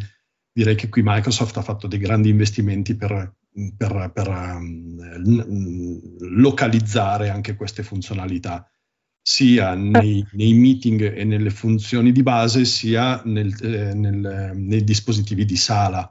Direi 0.52 0.76
che 0.76 0.88
qui 0.88 1.02
Microsoft 1.04 1.56
ha 1.56 1.62
fatto 1.62 1.88
dei 1.88 1.98
grandi 1.98 2.28
investimenti 2.28 2.94
per, 2.94 3.38
per, 3.76 4.12
per 4.14 4.28
um, 4.28 5.98
localizzare 6.20 7.28
anche 7.28 7.56
queste 7.56 7.82
funzionalità 7.82 8.70
sia 9.28 9.74
nei, 9.74 10.26
nei, 10.32 10.54
meeting 10.54 11.14
e 11.14 11.22
nelle 11.22 11.50
funzioni 11.50 12.12
di 12.12 12.22
base, 12.22 12.64
sia 12.64 13.20
nel, 13.26 13.54
eh, 13.62 13.92
nel, 13.92 14.52
nei 14.54 14.82
dispositivi 14.82 15.44
di 15.44 15.56
sala. 15.56 16.10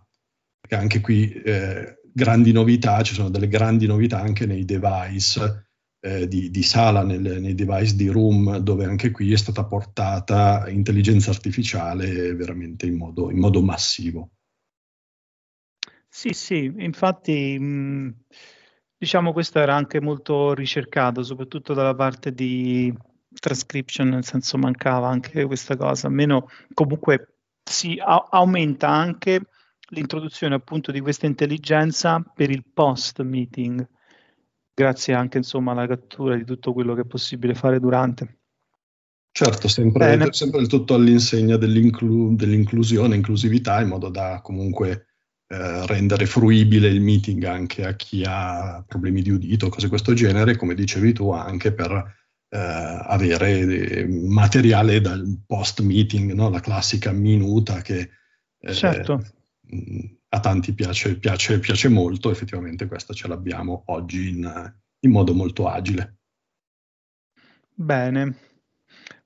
Perché 0.60 0.76
anche 0.76 1.02
qui 1.02 1.32
eh, 1.32 2.00
grandi 2.14 2.52
novità, 2.52 3.02
ci 3.02 3.16
sono 3.16 3.32
delle 3.32 3.48
grandi 3.48 3.88
novità 3.88 4.22
anche 4.22 4.46
nei 4.46 4.66
device 4.66 5.72
eh, 6.00 6.28
di, 6.28 6.52
di, 6.52 6.62
sala, 6.62 7.02
nel, 7.02 7.42
nei 7.42 7.56
device 7.56 7.96
di 7.96 8.08
room, 8.10 8.58
dove 8.58 8.86
anche 8.86 9.10
qui 9.10 9.34
è 9.34 9.38
stata 9.38 9.66
portata 9.66 10.70
intelligenza 10.70 11.32
artificiale 11.32 12.36
veramente 12.36 12.86
in 12.86 12.98
modo, 12.98 13.32
in 13.32 13.40
modo 13.40 13.64
massivo. 13.64 14.30
Sì, 16.08 16.34
sì, 16.34 16.72
infatti... 16.78 17.58
Mh 17.58 18.16
Diciamo 18.98 19.32
questo 19.32 19.60
era 19.60 19.76
anche 19.76 20.02
molto 20.02 20.54
ricercato, 20.54 21.22
soprattutto 21.22 21.74
dalla 21.74 21.94
parte 21.94 22.34
di 22.34 22.92
transcription, 23.40 24.10
nel 24.10 24.26
senso 24.26 24.58
mancava 24.58 25.08
anche 25.08 25.46
questa 25.46 25.78
cosa, 25.78 26.08
almeno 26.08 26.48
comunque 26.74 27.36
si 27.64 28.02
a- 28.04 28.28
aumenta 28.32 28.90
anche 28.90 29.42
l'introduzione 29.90 30.56
appunto 30.56 30.92
di 30.92 31.00
questa 31.00 31.28
intelligenza 31.28 32.24
per 32.34 32.50
il 32.50 32.66
post 32.74 33.22
meeting, 33.22 33.88
grazie 34.74 35.14
anche 35.14 35.38
insomma 35.38 35.72
alla 35.74 35.88
cattura 35.88 36.36
di 36.36 36.44
tutto 36.44 36.74
quello 36.74 36.96
che 36.96 37.02
è 37.02 37.06
possibile 37.06 37.54
fare 37.54 37.80
durante. 37.80 38.40
Certo, 39.32 39.68
sempre, 39.68 40.34
sempre 40.34 40.62
il 40.62 40.68
tutto 40.68 40.96
all'insegna 40.96 41.58
dell'inclu- 41.58 42.36
dell'inclusione, 42.36 43.16
inclusività, 43.16 43.80
in 43.82 43.90
modo 43.90 44.10
da 44.10 44.42
comunque 44.42 45.07
eh, 45.50 45.86
rendere 45.86 46.26
fruibile 46.26 46.90
il 46.90 47.00
meeting 47.00 47.44
anche 47.46 47.86
a 47.86 47.96
chi 47.96 48.24
ha 48.26 48.84
problemi 48.86 49.22
di 49.22 49.30
udito, 49.30 49.70
cose 49.70 49.86
di 49.86 49.90
questo 49.90 50.14
genere, 50.14 50.58
come 50.58 50.76
dicevi 50.76 51.14
tu, 51.14 51.32
anche 51.32 51.72
per 51.72 51.92
eh, 52.50 52.58
avere 52.58 53.60
eh, 53.60 54.08
materiale 54.08 55.00
dal 55.00 55.42
post 55.46 55.82
meeting, 55.82 56.34
no? 56.34 56.50
la 56.50 56.60
classica 56.60 57.14
minuta 57.14 57.82
che 57.82 58.10
eh, 58.60 58.74
certo. 58.74 59.24
a 60.28 60.40
tanti 60.40 60.74
piace, 60.74 61.18
piace, 61.18 61.60
piace, 61.60 61.88
molto, 61.88 62.30
effettivamente 62.30 62.88
questa 62.88 63.14
ce 63.14 63.30
l'abbiamo 63.30 63.84
oggi 63.88 64.28
in, 64.28 64.74
in 65.00 65.12
modo 65.12 65.34
molto 65.34 65.70
agile. 65.70 66.18
Bene. 67.74 68.36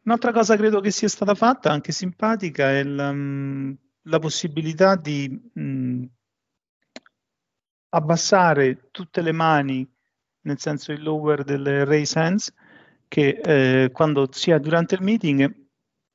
Un'altra 0.04 0.32
cosa 0.32 0.56
credo 0.56 0.82
che 0.82 0.92
sia 0.92 1.08
stata 1.08 1.34
fatta, 1.34 1.72
anche 1.72 1.92
simpatica, 1.92 2.70
è 2.70 2.80
il, 2.80 2.98
um, 2.98 3.78
la 4.04 4.20
possibilità 4.20 4.96
di 4.96 5.30
mh, 5.54 6.04
abbassare 7.90 8.90
tutte 8.92 9.22
le 9.22 9.32
mani, 9.32 9.88
nel 10.42 10.60
senso 10.60 10.92
il 10.92 11.04
lower 11.04 11.44
delle 11.44 11.84
raise 11.86 12.18
hands, 12.18 12.54
che 13.08 13.42
eh, 13.44 13.92
quando 13.92 14.30
sia 14.32 14.58
durante 14.58 14.96
il 14.96 15.02
meeting, 15.02 15.60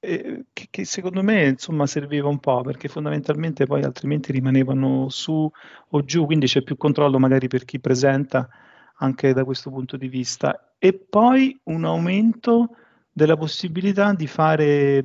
eh, 0.00 0.46
che, 0.52 0.68
che, 0.70 0.84
secondo 0.84 1.22
me 1.22 1.46
insomma 1.46 1.86
serviva 1.86 2.28
un 2.28 2.38
po', 2.38 2.62
perché 2.62 2.88
fondamentalmente 2.88 3.66
poi 3.66 3.82
altrimenti 3.82 4.32
rimanevano 4.32 5.08
su 5.08 5.50
o 5.88 6.04
giù, 6.04 6.24
quindi 6.24 6.46
c'è 6.46 6.62
più 6.62 6.76
controllo 6.76 7.18
magari 7.18 7.48
per 7.48 7.64
chi 7.64 7.78
presenta 7.80 8.48
anche 8.98 9.32
da 9.32 9.44
questo 9.44 9.70
punto 9.70 9.96
di 9.96 10.08
vista. 10.08 10.74
E 10.78 10.94
poi 10.94 11.58
un 11.64 11.84
aumento 11.84 12.76
della 13.12 13.36
possibilità 13.36 14.12
di 14.14 14.26
fare 14.26 15.04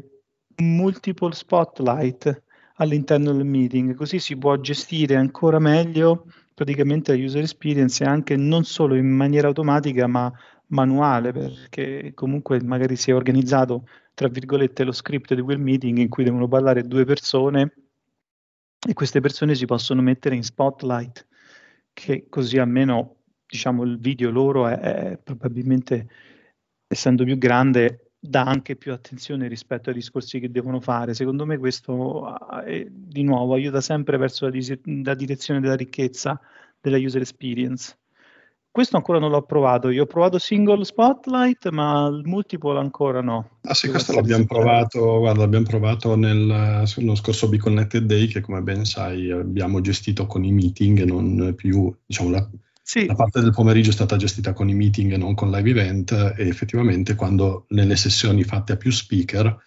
multiple 0.57 1.33
spotlight 1.33 2.43
all'interno 2.81 3.31
del 3.31 3.45
meeting, 3.45 3.93
così 3.93 4.17
si 4.17 4.35
può 4.37 4.57
gestire 4.57 5.15
ancora 5.15 5.59
meglio 5.59 6.25
praticamente 6.53 7.15
la 7.15 7.23
user 7.23 7.43
experience 7.43 8.03
anche 8.03 8.35
non 8.35 8.63
solo 8.63 8.95
in 8.95 9.07
maniera 9.07 9.47
automatica 9.47 10.07
ma 10.07 10.31
manuale, 10.67 11.31
perché 11.31 12.11
comunque 12.13 12.61
magari 12.63 12.95
si 12.95 13.11
è 13.11 13.15
organizzato, 13.15 13.87
tra 14.13 14.27
virgolette, 14.27 14.83
lo 14.83 14.91
script 14.91 15.33
di 15.33 15.41
quel 15.41 15.59
meeting 15.59 15.97
in 15.97 16.09
cui 16.09 16.23
devono 16.23 16.47
parlare 16.47 16.83
due 16.83 17.05
persone 17.05 17.73
e 18.87 18.93
queste 18.93 19.19
persone 19.19 19.53
si 19.53 19.65
possono 19.65 20.01
mettere 20.01 20.35
in 20.35 20.43
spotlight, 20.43 21.27
che 21.93 22.27
così 22.29 22.57
almeno 22.57 23.17
diciamo 23.45 23.83
il 23.83 23.99
video 23.99 24.31
loro 24.31 24.67
è, 24.67 24.79
è 24.79 25.17
probabilmente 25.17 26.07
essendo 26.87 27.23
più 27.23 27.37
grande 27.37 28.10
dà 28.23 28.43
anche 28.43 28.75
più 28.75 28.93
attenzione 28.93 29.47
rispetto 29.47 29.89
ai 29.89 29.95
discorsi 29.95 30.39
che 30.39 30.51
devono 30.51 30.79
fare. 30.79 31.15
Secondo 31.15 31.43
me 31.43 31.57
questo 31.57 32.37
è, 32.63 32.85
di 32.87 33.23
nuovo 33.23 33.55
aiuta 33.55 33.81
sempre 33.81 34.17
verso 34.17 34.45
la, 34.45 34.51
dis- 34.51 34.79
la, 34.83 35.15
direzione 35.15 35.59
della 35.59 35.75
ricchezza 35.75 36.39
della 36.79 36.97
user 36.97 37.21
experience. 37.21 37.97
Questo 38.69 38.95
ancora 38.95 39.17
non 39.19 39.31
l'ho 39.31 39.41
provato, 39.41 39.89
io 39.89 40.03
ho 40.03 40.05
provato 40.05 40.37
single 40.37 40.85
spotlight, 40.85 41.69
ma 41.71 42.07
il 42.07 42.21
multiple 42.23 42.79
ancora 42.79 43.21
no. 43.21 43.57
Ah 43.63 43.73
sì, 43.73 43.89
questo 43.89 44.13
l'abbiamo 44.13 44.45
provato, 44.45 45.17
guarda, 45.19 45.41
l'abbiamo 45.41 45.65
provato 45.65 46.15
nel, 46.15 46.85
nello 46.95 47.15
scorso 47.15 47.49
Be 47.49 47.57
Connected 47.57 48.05
Day 48.05 48.27
che 48.27 48.39
come 48.39 48.61
ben 48.61 48.85
sai 48.85 49.29
abbiamo 49.29 49.81
gestito 49.81 50.25
con 50.25 50.45
i 50.45 50.53
meeting 50.53 50.99
e 50.99 51.05
non 51.05 51.53
più, 51.53 51.93
diciamo, 52.05 52.29
la, 52.29 52.49
sì. 52.91 53.05
La 53.05 53.15
parte 53.15 53.39
del 53.39 53.53
pomeriggio 53.53 53.91
è 53.91 53.93
stata 53.93 54.17
gestita 54.17 54.51
con 54.51 54.67
i 54.67 54.73
meeting 54.73 55.13
e 55.13 55.17
non 55.17 55.33
con 55.33 55.49
live 55.49 55.69
event 55.69 56.11
e 56.11 56.45
effettivamente 56.45 57.15
quando 57.15 57.63
nelle 57.69 57.95
sessioni 57.95 58.43
fatte 58.43 58.73
a 58.73 58.75
più 58.75 58.91
speaker 58.91 59.57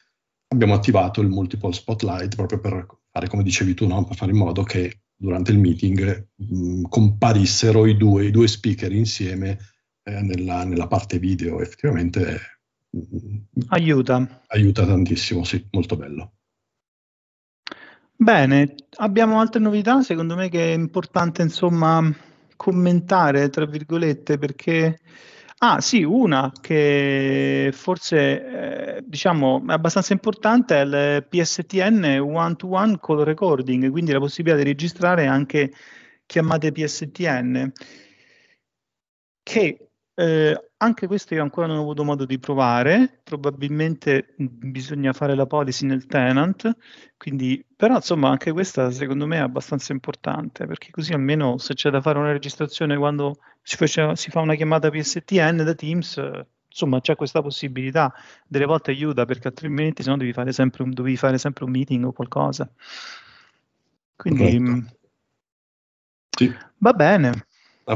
abbiamo 0.48 0.74
attivato 0.74 1.22
il 1.22 1.30
multiple 1.30 1.72
spotlight 1.72 2.34
proprio 2.34 2.60
per 2.60 2.87
fare 3.10 3.28
come 3.28 3.42
dicevi 3.42 3.72
tu, 3.72 3.87
no? 3.87 4.04
per 4.04 4.16
fare 4.16 4.30
in 4.30 4.37
modo 4.37 4.62
che 4.62 5.04
durante 5.16 5.52
il 5.52 5.58
meeting 5.58 6.32
mh, 6.37 6.82
comparissero 6.90 7.87
i 7.87 7.96
due, 7.96 8.26
i 8.26 8.30
due, 8.30 8.46
speaker 8.46 8.92
insieme 8.92 9.56
eh, 10.02 10.20
nella, 10.20 10.64
nella, 10.64 10.87
parte 10.87 11.18
video. 11.18 11.62
Effettivamente 11.62 12.40
mh, 12.90 13.38
aiuta. 13.68 14.42
Aiuta 14.48 14.84
tantissimo, 14.84 15.44
sì, 15.44 15.66
molto 15.70 15.96
bello. 15.96 16.32
Bene, 18.14 18.74
abbiamo 18.98 19.40
altre 19.40 19.60
novità, 19.60 20.02
secondo 20.02 20.37
me 20.37 20.50
che 20.50 20.74
è 20.74 20.76
importante 20.76 21.40
insomma 21.40 22.14
commentare, 22.64 23.50
tra 23.50 23.66
virgolette, 23.66 24.38
perché 24.38 24.98
Ah, 25.59 25.81
sì, 25.81 26.03
una 26.03 26.53
che 26.61 27.70
forse 27.72 28.96
eh, 28.98 29.03
diciamo 29.07 29.64
è 29.66 29.72
abbastanza 29.72 30.12
importante 30.12 30.77
è 30.77 30.81
il 30.83 31.27
PSTN 31.27 32.18
one-to-one 32.20 32.98
call 33.00 33.22
recording, 33.22 33.90
quindi 33.90 34.12
la 34.12 34.18
possibilità 34.18 34.59
di 34.59 34.64
registrare 34.68 35.27
anche 35.27 35.72
chiamate 36.27 36.70
PSTN, 36.70 37.72
che 39.42 39.88
eh, 40.14 40.70
anche 40.85 41.07
questo 41.07 41.35
io 41.35 41.42
ancora 41.42 41.66
non 41.66 41.79
ho 41.79 41.81
avuto 41.81 42.05
modo 42.05 42.25
di 42.25 42.38
provare, 42.38 43.20
probabilmente 43.25 44.35
bisogna 44.37 45.12
fare 45.12 45.35
la 45.35 45.47
policy 45.47 45.87
nel 45.87 46.07
tenant, 46.07 46.77
quindi, 47.16 47.64
però 47.75 47.97
insomma 47.97 48.29
anche 48.29 48.53
questa 48.53 48.90
secondo 48.90 49.27
me 49.27 49.37
è 49.37 49.40
abbastanza 49.40 49.92
importante, 49.92 50.66
perché 50.66 50.90
così 50.90 51.12
almeno 51.12 51.59
se 51.59 51.75
c'è 51.75 51.90
da 51.90 52.01
fare 52.01 52.18
una 52.18 52.33
registrazione 52.33 52.97
quando 52.97 53.37
si, 53.62 53.77
faceva, 53.77 54.14
si 54.14 54.31
fa 54.31 54.40
una 54.40 54.55
chiamata 54.55 54.90
PSTN 54.90 55.62
da 55.64 55.75
Teams, 55.75 56.23
insomma 56.68 57.01
c'è 57.01 57.16
questa 57.16 57.40
possibilità, 57.40 58.12
delle 58.47 58.66
volte 58.66 58.90
aiuta 58.90 59.25
perché 59.25 59.49
altrimenti 59.49 60.03
se 60.03 60.11
no 60.11 60.16
devi 60.16 60.33
fare 60.33 60.53
sempre 60.53 60.83
un, 60.83 60.90
devi 60.90 61.16
fare 61.16 61.38
sempre 61.38 61.64
un 61.64 61.70
meeting 61.70 62.05
o 62.05 62.12
qualcosa. 62.12 62.70
Quindi... 64.16 64.61
Mm, 64.61 64.81
sì. 66.37 66.55
Va 66.79 66.92
bene. 66.92 67.47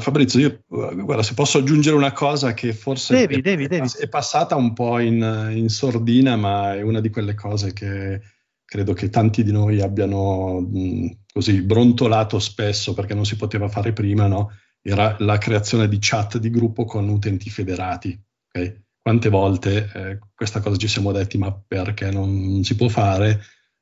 Fabrizio, 0.01 0.41
io 0.41 0.63
guarda, 0.67 1.23
se 1.23 1.35
posso 1.35 1.59
aggiungere 1.59 1.97
una 1.97 2.13
cosa 2.13 2.53
che 2.53 2.73
forse 2.75 3.15
devi, 3.15 3.37
è, 3.37 3.41
devi, 3.41 3.67
devi. 3.67 3.89
è, 3.99 4.09
passata 4.09 4.55
un 4.55 4.75
po' 4.75 4.99
in, 4.99 5.51
in, 5.55 5.69
sordina, 5.69 6.37
ma 6.37 6.75
è 6.75 6.83
una 6.83 7.01
di 7.01 7.09
quelle 7.09 7.35
cose 7.35 7.73
che 7.73 8.21
credo 8.65 8.93
che 8.93 9.09
tanti 9.09 9.43
di 9.43 9.51
noi 9.51 9.81
abbiano 9.81 10.61
mh, 10.61 11.21
così 11.33 11.63
brontolato 11.63 12.39
spesso 12.39 12.93
perché 12.93 13.15
non 13.15 13.25
si 13.25 13.37
poteva 13.37 13.69
fare 13.69 13.95
prima, 13.95 14.27
no? 14.27 14.51
Era 14.83 15.17
la 15.21 15.39
creazione 15.39 15.89
di 15.89 15.97
chat 15.99 16.37
di 16.37 16.51
gruppo 16.51 16.85
con 16.85 17.09
utenti 17.09 17.49
federati. 17.49 18.19
Okay? 18.49 18.85
Quante 19.01 19.31
volte 19.31 19.91
eh, 19.95 20.19
questa 20.35 20.61
cosa 20.61 20.77
ci 20.77 20.87
siamo 20.87 21.13
detti, 21.13 21.39
ma 21.39 21.51
perché 21.67 22.11
non 22.11 22.63
si 22.63 22.77
può 22.77 22.89
fare? 22.89 23.41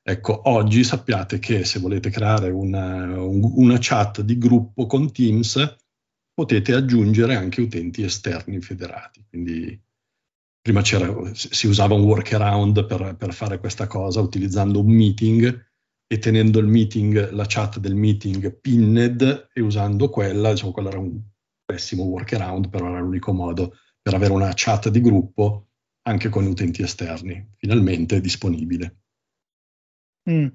Ecco, 0.08 0.48
oggi 0.50 0.84
sappiate 0.84 1.40
che 1.40 1.64
se 1.64 1.80
volete 1.80 2.10
creare 2.10 2.50
una, 2.50 3.18
una 3.18 3.76
chat 3.80 4.20
di 4.20 4.38
gruppo 4.38 4.86
con 4.86 5.10
Teams, 5.10 5.76
potete 6.36 6.74
aggiungere 6.74 7.34
anche 7.34 7.62
utenti 7.62 8.02
esterni 8.02 8.60
federati. 8.60 9.24
Quindi 9.26 9.82
prima 10.60 10.82
si 10.84 11.66
usava 11.66 11.94
un 11.94 12.02
workaround 12.02 12.84
per, 12.84 13.16
per, 13.16 13.32
fare 13.32 13.58
questa 13.58 13.86
cosa 13.86 14.20
utilizzando 14.20 14.80
un 14.80 14.92
meeting 14.92 15.66
e 16.06 16.18
tenendo 16.18 16.58
il 16.58 16.66
meeting, 16.66 17.30
la 17.30 17.46
chat 17.48 17.78
del 17.78 17.94
meeting 17.94 18.60
pinned 18.60 19.48
e 19.50 19.60
usando 19.62 20.10
quella, 20.10 20.50
diciamo, 20.50 20.72
quello 20.72 20.88
era 20.88 20.98
un 20.98 21.18
pessimo 21.64 22.02
workaround, 22.02 22.68
però 22.68 22.88
era 22.88 23.00
l'unico 23.00 23.32
modo 23.32 23.78
per 24.02 24.12
avere 24.12 24.32
una 24.32 24.52
chat 24.54 24.90
di 24.90 25.00
gruppo 25.00 25.68
anche 26.02 26.28
con 26.28 26.44
utenti 26.44 26.82
esterni, 26.82 27.54
finalmente 27.56 28.20
disponibile. 28.20 28.98
Mm. 30.30 30.48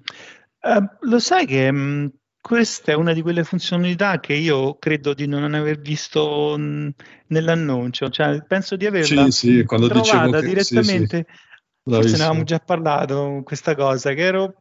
Uh, 0.62 1.08
lo 1.08 1.18
sai 1.18 1.48
che 1.48 1.72
mh, 1.72 1.78
mm, 1.78 2.08
questa 2.42 2.92
è 2.92 2.96
una 2.96 3.14
di 3.14 3.22
quelle 3.22 3.44
funzionalità 3.44 4.20
che 4.20 4.34
io 4.34 4.76
credo 4.80 5.14
di 5.14 5.28
non 5.28 5.54
aver 5.54 5.80
visto 5.80 6.58
mh, 6.58 6.90
nell'annuncio, 7.28 8.10
cioè 8.10 8.44
penso 8.46 8.76
di 8.76 8.88
averla 8.88 9.30
sì, 9.30 9.32
sì, 9.32 9.64
quando 9.64 9.88
trovata 9.88 10.40
che, 10.42 10.48
direttamente, 10.48 11.26
sì, 11.30 11.92
forse 11.92 12.18
ne 12.18 12.24
avevamo 12.24 12.44
già 12.44 12.60
parlato 12.60 13.42
questa 13.44 13.76
cosa, 13.76 14.14
che 14.14 14.22
ero... 14.22 14.56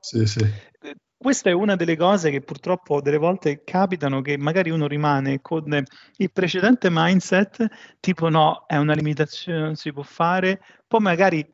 Questa 1.20 1.50
è 1.50 1.52
una 1.52 1.76
delle 1.76 1.98
cose 1.98 2.30
che 2.30 2.40
purtroppo 2.40 3.02
delle 3.02 3.18
volte 3.18 3.62
capitano 3.62 4.22
che 4.22 4.38
magari 4.38 4.70
uno 4.70 4.86
rimane 4.86 5.42
con 5.42 5.84
il 6.16 6.32
precedente 6.32 6.88
mindset, 6.90 7.66
tipo 8.00 8.30
no, 8.30 8.64
è 8.66 8.76
una 8.76 8.94
limitazione, 8.94 9.60
non 9.60 9.74
si 9.74 9.92
può 9.92 10.02
fare, 10.02 10.62
poi 10.88 11.00
magari 11.00 11.46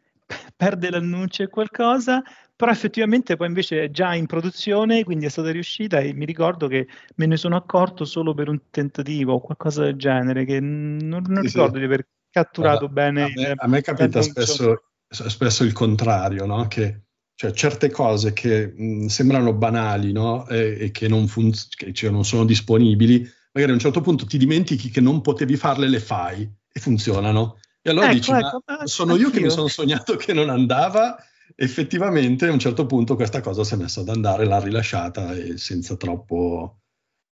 perde 0.57 0.91
l'annuncio 0.91 1.43
e 1.43 1.49
qualcosa, 1.49 2.23
però 2.55 2.71
effettivamente 2.71 3.37
poi 3.37 3.49
invece 3.49 3.85
è 3.85 3.91
già 3.91 4.15
in 4.15 4.27
produzione, 4.27 5.05
quindi 5.05 5.27
è 5.27 5.29
stata 5.29 5.51
riuscita 5.51 5.99
e 6.01 6.15
mi 6.15 6.25
ricordo 6.25 6.69
che 6.69 6.87
me 7.17 7.27
ne 7.27 7.37
sono 7.37 7.57
accorto 7.57 8.05
solo 8.05 8.35
per 8.35 8.49
un 8.49 8.61
tentativo 8.71 9.35
o 9.35 9.41
qualcosa 9.41 9.83
del 9.83 9.97
genere, 9.97 10.45
che 10.45 10.59
non, 10.61 11.23
non 11.27 11.47
sì, 11.47 11.49
ricordo 11.49 11.75
sì. 11.75 11.81
di 11.81 11.85
aver 11.85 12.07
catturato 12.31 12.87
allora, 12.87 12.93
bene. 12.93 13.23
A 13.23 13.31
me, 13.35 13.55
a 13.57 13.67
me 13.67 13.81
capita 13.83 14.23
spesso, 14.23 14.85
spesso, 15.09 15.65
il 15.65 15.73
contrario, 15.73 16.47
no? 16.47 16.67
che 16.67 17.03
cioè, 17.35 17.53
certe 17.53 17.91
cose 17.91 18.33
che 18.33 18.73
mh, 18.75 19.07
sembrano 19.07 19.53
banali 19.53 20.13
no? 20.13 20.49
e, 20.49 20.77
e, 20.81 20.91
che, 20.91 21.09
non, 21.09 21.27
fun- 21.27 21.53
che 21.77 21.93
cioè, 21.93 22.11
non 22.11 22.25
sono 22.25 22.47
disponibili, 22.47 23.19
magari 23.53 23.73
a 23.73 23.75
un 23.75 23.81
certo 23.81 24.01
punto 24.01 24.25
ti 24.25 24.39
dimentichi 24.39 24.89
che 24.89 25.01
non 25.03 25.21
potevi 25.21 25.57
farle, 25.57 25.89
le 25.89 26.01
fai 26.01 26.51
e 26.73 26.81
funzionano. 26.81 27.59
E 27.87 27.91
allora 27.91 28.07
ecco, 28.07 28.15
dici, 28.15 28.33
ecco, 28.33 28.63
ma 28.67 28.87
sono 28.87 29.15
io 29.15 29.31
che 29.31 29.41
mi 29.41 29.49
sono 29.49 29.69
sognato 29.69 30.17
che 30.17 30.33
non 30.33 30.51
andava 30.51 31.17
effettivamente 31.55 32.49
a 32.49 32.53
un 32.53 32.59
certo 32.59 32.85
punto 32.85 33.15
questa 33.15 33.41
cosa 33.41 33.63
si 33.63 33.75
è 33.75 33.77
messa 33.77 34.01
ad 34.01 34.09
andare, 34.09 34.45
l'ha 34.45 34.59
rilasciata 34.59 35.33
e 35.35 35.57
senza, 35.57 35.97
troppo, 35.97 36.81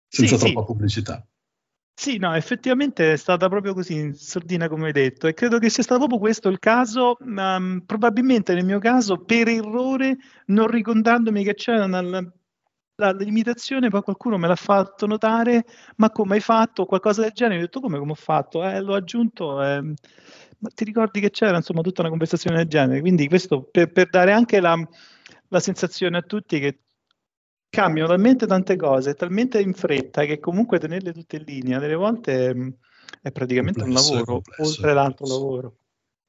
senza 0.06 0.36
sì, 0.36 0.44
troppa 0.44 0.60
sì. 0.60 0.66
pubblicità. 0.66 1.26
Sì, 1.92 2.18
no, 2.18 2.32
effettivamente 2.34 3.14
è 3.14 3.16
stata 3.16 3.48
proprio 3.48 3.74
così, 3.74 3.94
in 3.94 4.14
sordina 4.14 4.68
come 4.68 4.86
hai 4.86 4.92
detto, 4.92 5.26
e 5.26 5.34
credo 5.34 5.58
che 5.58 5.70
sia 5.70 5.82
stato 5.82 5.98
proprio 5.98 6.20
questo 6.20 6.48
il 6.48 6.60
caso, 6.60 7.16
um, 7.18 7.82
probabilmente 7.84 8.54
nel 8.54 8.64
mio 8.64 8.78
caso 8.78 9.24
per 9.24 9.48
errore, 9.48 10.16
non 10.46 10.68
ricordandomi 10.68 11.42
che 11.42 11.54
c'era 11.54 11.84
una, 11.84 12.00
la 12.96 13.12
limitazione, 13.12 13.90
poi 13.90 14.02
qualcuno 14.02 14.38
me 14.38 14.46
l'ha 14.46 14.54
fatto 14.54 15.06
notare, 15.06 15.64
ma 15.96 16.10
come 16.10 16.36
hai 16.36 16.40
fatto? 16.40 16.84
Qualcosa 16.84 17.22
del 17.22 17.32
genere, 17.32 17.58
ho 17.58 17.62
detto 17.62 17.80
come, 17.80 17.98
come 17.98 18.12
ho 18.12 18.16
fatto? 18.16 18.62
Eh, 18.64 18.80
l'ho 18.80 18.94
aggiunto. 18.94 19.62
Eh, 19.62 19.94
ma 20.64 20.70
ti 20.74 20.84
ricordi 20.84 21.20
che 21.20 21.30
c'era 21.30 21.56
insomma 21.56 21.82
tutta 21.82 22.00
una 22.00 22.08
conversazione 22.08 22.56
del 22.56 22.68
genere? 22.68 23.00
Quindi 23.00 23.28
questo 23.28 23.68
per, 23.70 23.92
per 23.92 24.08
dare 24.08 24.32
anche 24.32 24.60
la, 24.60 24.74
la, 25.48 25.60
sensazione 25.60 26.16
a 26.16 26.22
tutti 26.22 26.58
che 26.58 26.78
cambiano 27.68 28.08
talmente 28.08 28.46
tante 28.46 28.74
cose, 28.76 29.12
talmente 29.12 29.60
in 29.60 29.74
fretta 29.74 30.24
che 30.24 30.40
comunque 30.40 30.78
tenerle 30.78 31.12
tutte 31.12 31.36
in 31.36 31.44
linea 31.44 31.78
delle 31.78 31.96
volte 31.96 32.48
è, 32.48 32.54
mm, 32.54 32.68
è 33.20 33.30
praticamente 33.30 33.80
complesso, 33.80 34.12
un 34.12 34.18
lavoro, 34.18 34.42
oltre 34.56 34.94
l'altro 34.94 35.26
lavoro. 35.26 35.76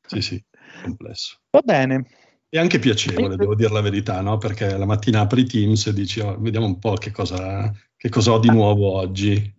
Sì, 0.05 0.21
sì, 0.21 0.43
complesso. 0.83 1.39
Va 1.51 1.61
bene. 1.63 2.05
E 2.49 2.59
anche 2.59 2.79
piacevole, 2.79 3.37
devo 3.37 3.55
dire 3.55 3.71
la 3.71 3.81
verità, 3.81 4.19
no? 4.19 4.37
Perché 4.37 4.77
la 4.77 4.85
mattina 4.85 5.21
apri 5.21 5.45
Teams 5.45 5.87
e 5.87 5.93
dici, 5.93 6.19
oh, 6.19 6.37
vediamo 6.39 6.65
un 6.65 6.77
po' 6.77 6.93
che 6.95 7.11
cosa, 7.11 7.71
che 7.95 8.09
cosa 8.09 8.33
ho 8.33 8.39
di 8.39 8.49
nuovo 8.49 8.91
oggi. 8.91 9.55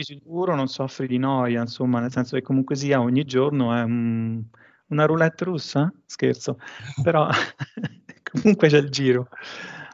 Di 0.00 0.04
sicuro 0.04 0.54
non 0.54 0.66
soffri 0.68 1.06
di 1.06 1.18
noia, 1.18 1.60
insomma, 1.60 2.00
nel 2.00 2.10
senso 2.10 2.36
che 2.36 2.42
comunque 2.42 2.74
sia 2.74 3.00
ogni 3.00 3.24
giorno 3.24 3.74
è 3.74 3.82
un, 3.82 4.42
una 4.88 5.04
roulette 5.04 5.44
russa, 5.44 5.92
scherzo, 6.06 6.58
però 7.02 7.28
comunque 8.32 8.68
c'è 8.68 8.78
il 8.78 8.88
giro. 8.88 9.28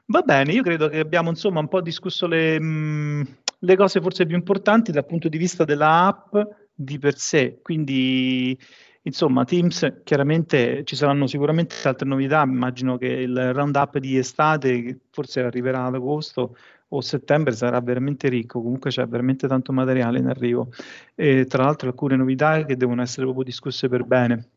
Va 0.06 0.22
bene, 0.22 0.52
io 0.52 0.62
credo 0.62 0.88
che 0.88 1.00
abbiamo 1.00 1.30
insomma 1.30 1.60
un 1.60 1.68
po' 1.68 1.80
discusso 1.80 2.26
le, 2.26 2.60
mh, 2.60 3.38
le 3.58 3.76
cose 3.76 4.00
forse 4.00 4.24
più 4.24 4.36
importanti 4.36 4.92
dal 4.92 5.06
punto 5.06 5.28
di 5.28 5.36
vista 5.36 5.64
della 5.64 6.06
app 6.06 6.36
di 6.72 6.98
per 6.98 7.16
sé, 7.18 7.58
quindi 7.62 8.56
insomma 9.02 9.44
Teams 9.44 10.00
chiaramente 10.04 10.84
ci 10.84 10.94
saranno 10.94 11.26
sicuramente 11.26 11.74
altre 11.84 12.06
novità, 12.06 12.42
immagino 12.42 12.98
che 12.98 13.06
il 13.06 13.52
roundup 13.52 13.98
di 13.98 14.16
estate 14.16 14.82
che 14.82 14.98
forse 15.10 15.40
arriverà 15.40 15.86
ad 15.86 15.94
agosto 15.94 16.56
o 16.88 17.00
settembre 17.00 17.52
sarà 17.52 17.80
veramente 17.80 18.28
ricco, 18.28 18.62
comunque 18.62 18.90
c'è 18.90 19.06
veramente 19.06 19.48
tanto 19.48 19.72
materiale 19.72 20.18
in 20.18 20.26
arrivo 20.26 20.70
e 21.14 21.46
tra 21.46 21.64
l'altro 21.64 21.88
alcune 21.88 22.16
novità 22.16 22.64
che 22.64 22.76
devono 22.76 23.02
essere 23.02 23.22
proprio 23.22 23.44
discusse 23.44 23.88
per 23.88 24.04
bene. 24.04 24.48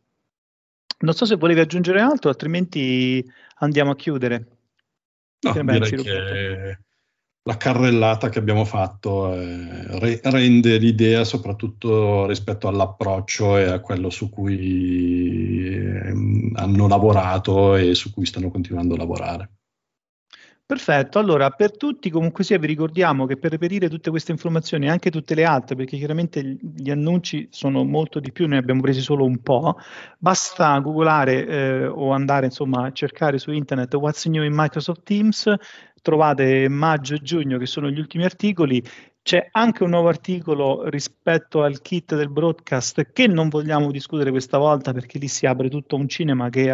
Non 1.00 1.14
so 1.14 1.26
se 1.26 1.36
volevi 1.36 1.62
aggiungere 1.62 2.02
altro, 2.02 2.30
altrimenti 2.30 3.26
andiamo 3.60 3.92
a 3.92 3.96
chiudere. 3.96 4.48
No, 5.42 5.54
direi 5.54 5.96
che 5.96 6.78
la 7.44 7.58
carrellata 7.58 8.30
che 8.30 8.38
abbiamo 8.38 8.66
fatto 8.66 9.34
eh, 9.34 10.00
re- 10.00 10.20
rende 10.24 10.78
l'idea 10.78 11.24
soprattutto 11.24 12.28
rispetto 12.28 12.68
all'approccio 12.68 13.58
e 13.58 13.64
a 13.64 13.80
quello 13.80 14.10
su 14.10 14.30
cui 14.30 15.74
eh, 15.74 16.14
hanno 16.56 16.88
lavorato 16.88 17.76
e 17.76 17.96
su 17.96 18.14
cui 18.14 18.26
stanno 18.26 18.52
continuando 18.52 18.94
a 18.94 18.98
lavorare. 18.98 19.50
Perfetto, 20.70 21.18
allora 21.18 21.50
per 21.50 21.76
tutti 21.76 22.12
comunque 22.12 22.44
sia 22.44 22.60
vi 22.60 22.68
ricordiamo 22.68 23.26
che 23.26 23.38
per 23.38 23.50
reperire 23.50 23.90
tutte 23.90 24.12
queste 24.12 24.32
informazioni 24.32 24.86
e 24.86 24.90
anche 24.90 25.10
tutte 25.10 25.34
le 25.34 25.44
altre, 25.44 25.76
perché 25.76 25.98
chiaramente 25.98 26.60
gli 26.62 26.92
annunci 26.92 27.48
sono 27.50 27.84
molto 27.84 28.20
di 28.20 28.32
più, 28.32 28.46
ne 28.48 28.58
abbiamo 28.58 28.80
presi 28.80 29.02
solo 29.02 29.26
un 29.26 29.42
po', 29.42 29.78
basta 30.20 30.78
googolare 30.78 31.48
eh, 31.48 31.86
o 31.88 32.12
andare 32.12 32.46
insomma 32.46 32.86
a 32.86 32.92
cercare 32.92 33.40
su 33.40 33.50
internet 33.52 33.96
What's 33.96 34.26
New 34.28 34.44
in 34.44 34.54
Microsoft 34.54 35.02
Teams, 35.02 35.52
trovate 36.04 36.70
maggio 36.70 37.16
e 37.16 37.20
giugno 37.24 37.58
che 37.58 37.66
sono 37.66 37.90
gli 37.90 37.98
ultimi 37.98 38.24
articoli, 38.24 38.80
c'è 39.24 39.50
anche 39.52 39.82
un 39.82 39.90
nuovo 39.90 40.10
articolo 40.10 40.88
rispetto 40.88 41.64
al 41.64 41.82
kit 41.82 42.16
del 42.16 42.30
broadcast 42.30 43.12
che 43.12 43.26
non 43.26 43.50
vogliamo 43.50 43.90
discutere 43.90 44.30
questa 44.30 44.60
volta 44.60 44.94
perché 44.94 45.18
lì 45.18 45.28
si 45.28 45.48
apre 45.48 45.68
tutto 45.68 45.96
un 45.96 46.08
cinema 46.08 46.50
che 46.50 46.70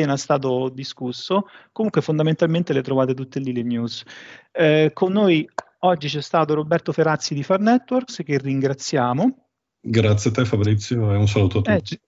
appena 0.00 0.16
stato 0.16 0.68
discusso. 0.70 1.46
Comunque 1.72 2.00
fondamentalmente 2.00 2.72
le 2.72 2.82
trovate 2.82 3.14
tutte 3.14 3.38
lì 3.38 3.52
le 3.52 3.62
news. 3.62 4.02
Eh, 4.50 4.90
con 4.92 5.12
noi 5.12 5.48
oggi 5.80 6.08
c'è 6.08 6.22
stato 6.22 6.54
Roberto 6.54 6.92
Ferazzi 6.92 7.34
di 7.34 7.42
Far 7.42 7.60
Networks 7.60 8.22
che 8.24 8.38
ringraziamo. 8.38 9.48
Grazie 9.80 10.30
a 10.30 10.32
te 10.32 10.44
Fabrizio 10.44 11.12
e 11.12 11.16
un 11.16 11.28
saluto 11.28 11.58
a 11.58 11.72
eh, 11.72 11.78
tutti. 11.78 11.94
Eh, 11.94 12.00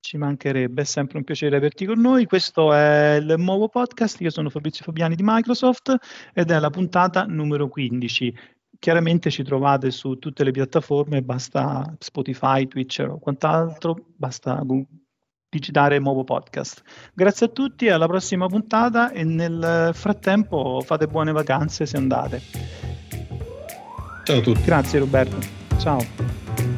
ci 0.00 0.18
mancherebbe, 0.18 0.82
è 0.82 0.84
sempre 0.84 1.16
un 1.18 1.24
piacere 1.24 1.56
averti 1.56 1.86
con 1.86 1.98
noi. 1.98 2.26
Questo 2.26 2.72
è 2.72 3.16
il 3.20 3.34
nuovo 3.38 3.68
podcast. 3.68 4.20
Io 4.20 4.30
sono 4.30 4.50
Fabrizio 4.50 4.84
Fabiani 4.84 5.14
di 5.14 5.22
Microsoft 5.24 5.96
ed 6.34 6.50
è 6.50 6.58
la 6.58 6.70
puntata 6.70 7.24
numero 7.24 7.68
15. 7.68 8.34
Chiaramente 8.78 9.30
ci 9.30 9.42
trovate 9.44 9.90
su 9.90 10.18
tutte 10.18 10.44
le 10.44 10.50
piattaforme, 10.50 11.22
basta 11.22 11.96
Spotify, 11.98 12.66
Twitch 12.66 13.02
o 13.08 13.18
quant'altro, 13.18 13.96
basta 14.14 14.60
digitare 15.54 16.00
nuovo 16.00 16.24
podcast. 16.24 16.82
Grazie 17.14 17.46
a 17.46 17.48
tutti, 17.48 17.88
alla 17.88 18.06
prossima 18.06 18.48
puntata 18.48 19.12
e 19.12 19.22
nel 19.22 19.90
frattempo 19.92 20.82
fate 20.84 21.06
buone 21.06 21.30
vacanze 21.30 21.86
se 21.86 21.96
andate. 21.96 22.40
Ciao 24.24 24.38
a 24.38 24.40
tutti. 24.40 24.62
Grazie 24.64 24.98
Roberto. 24.98 25.36
Ciao. 25.78 26.73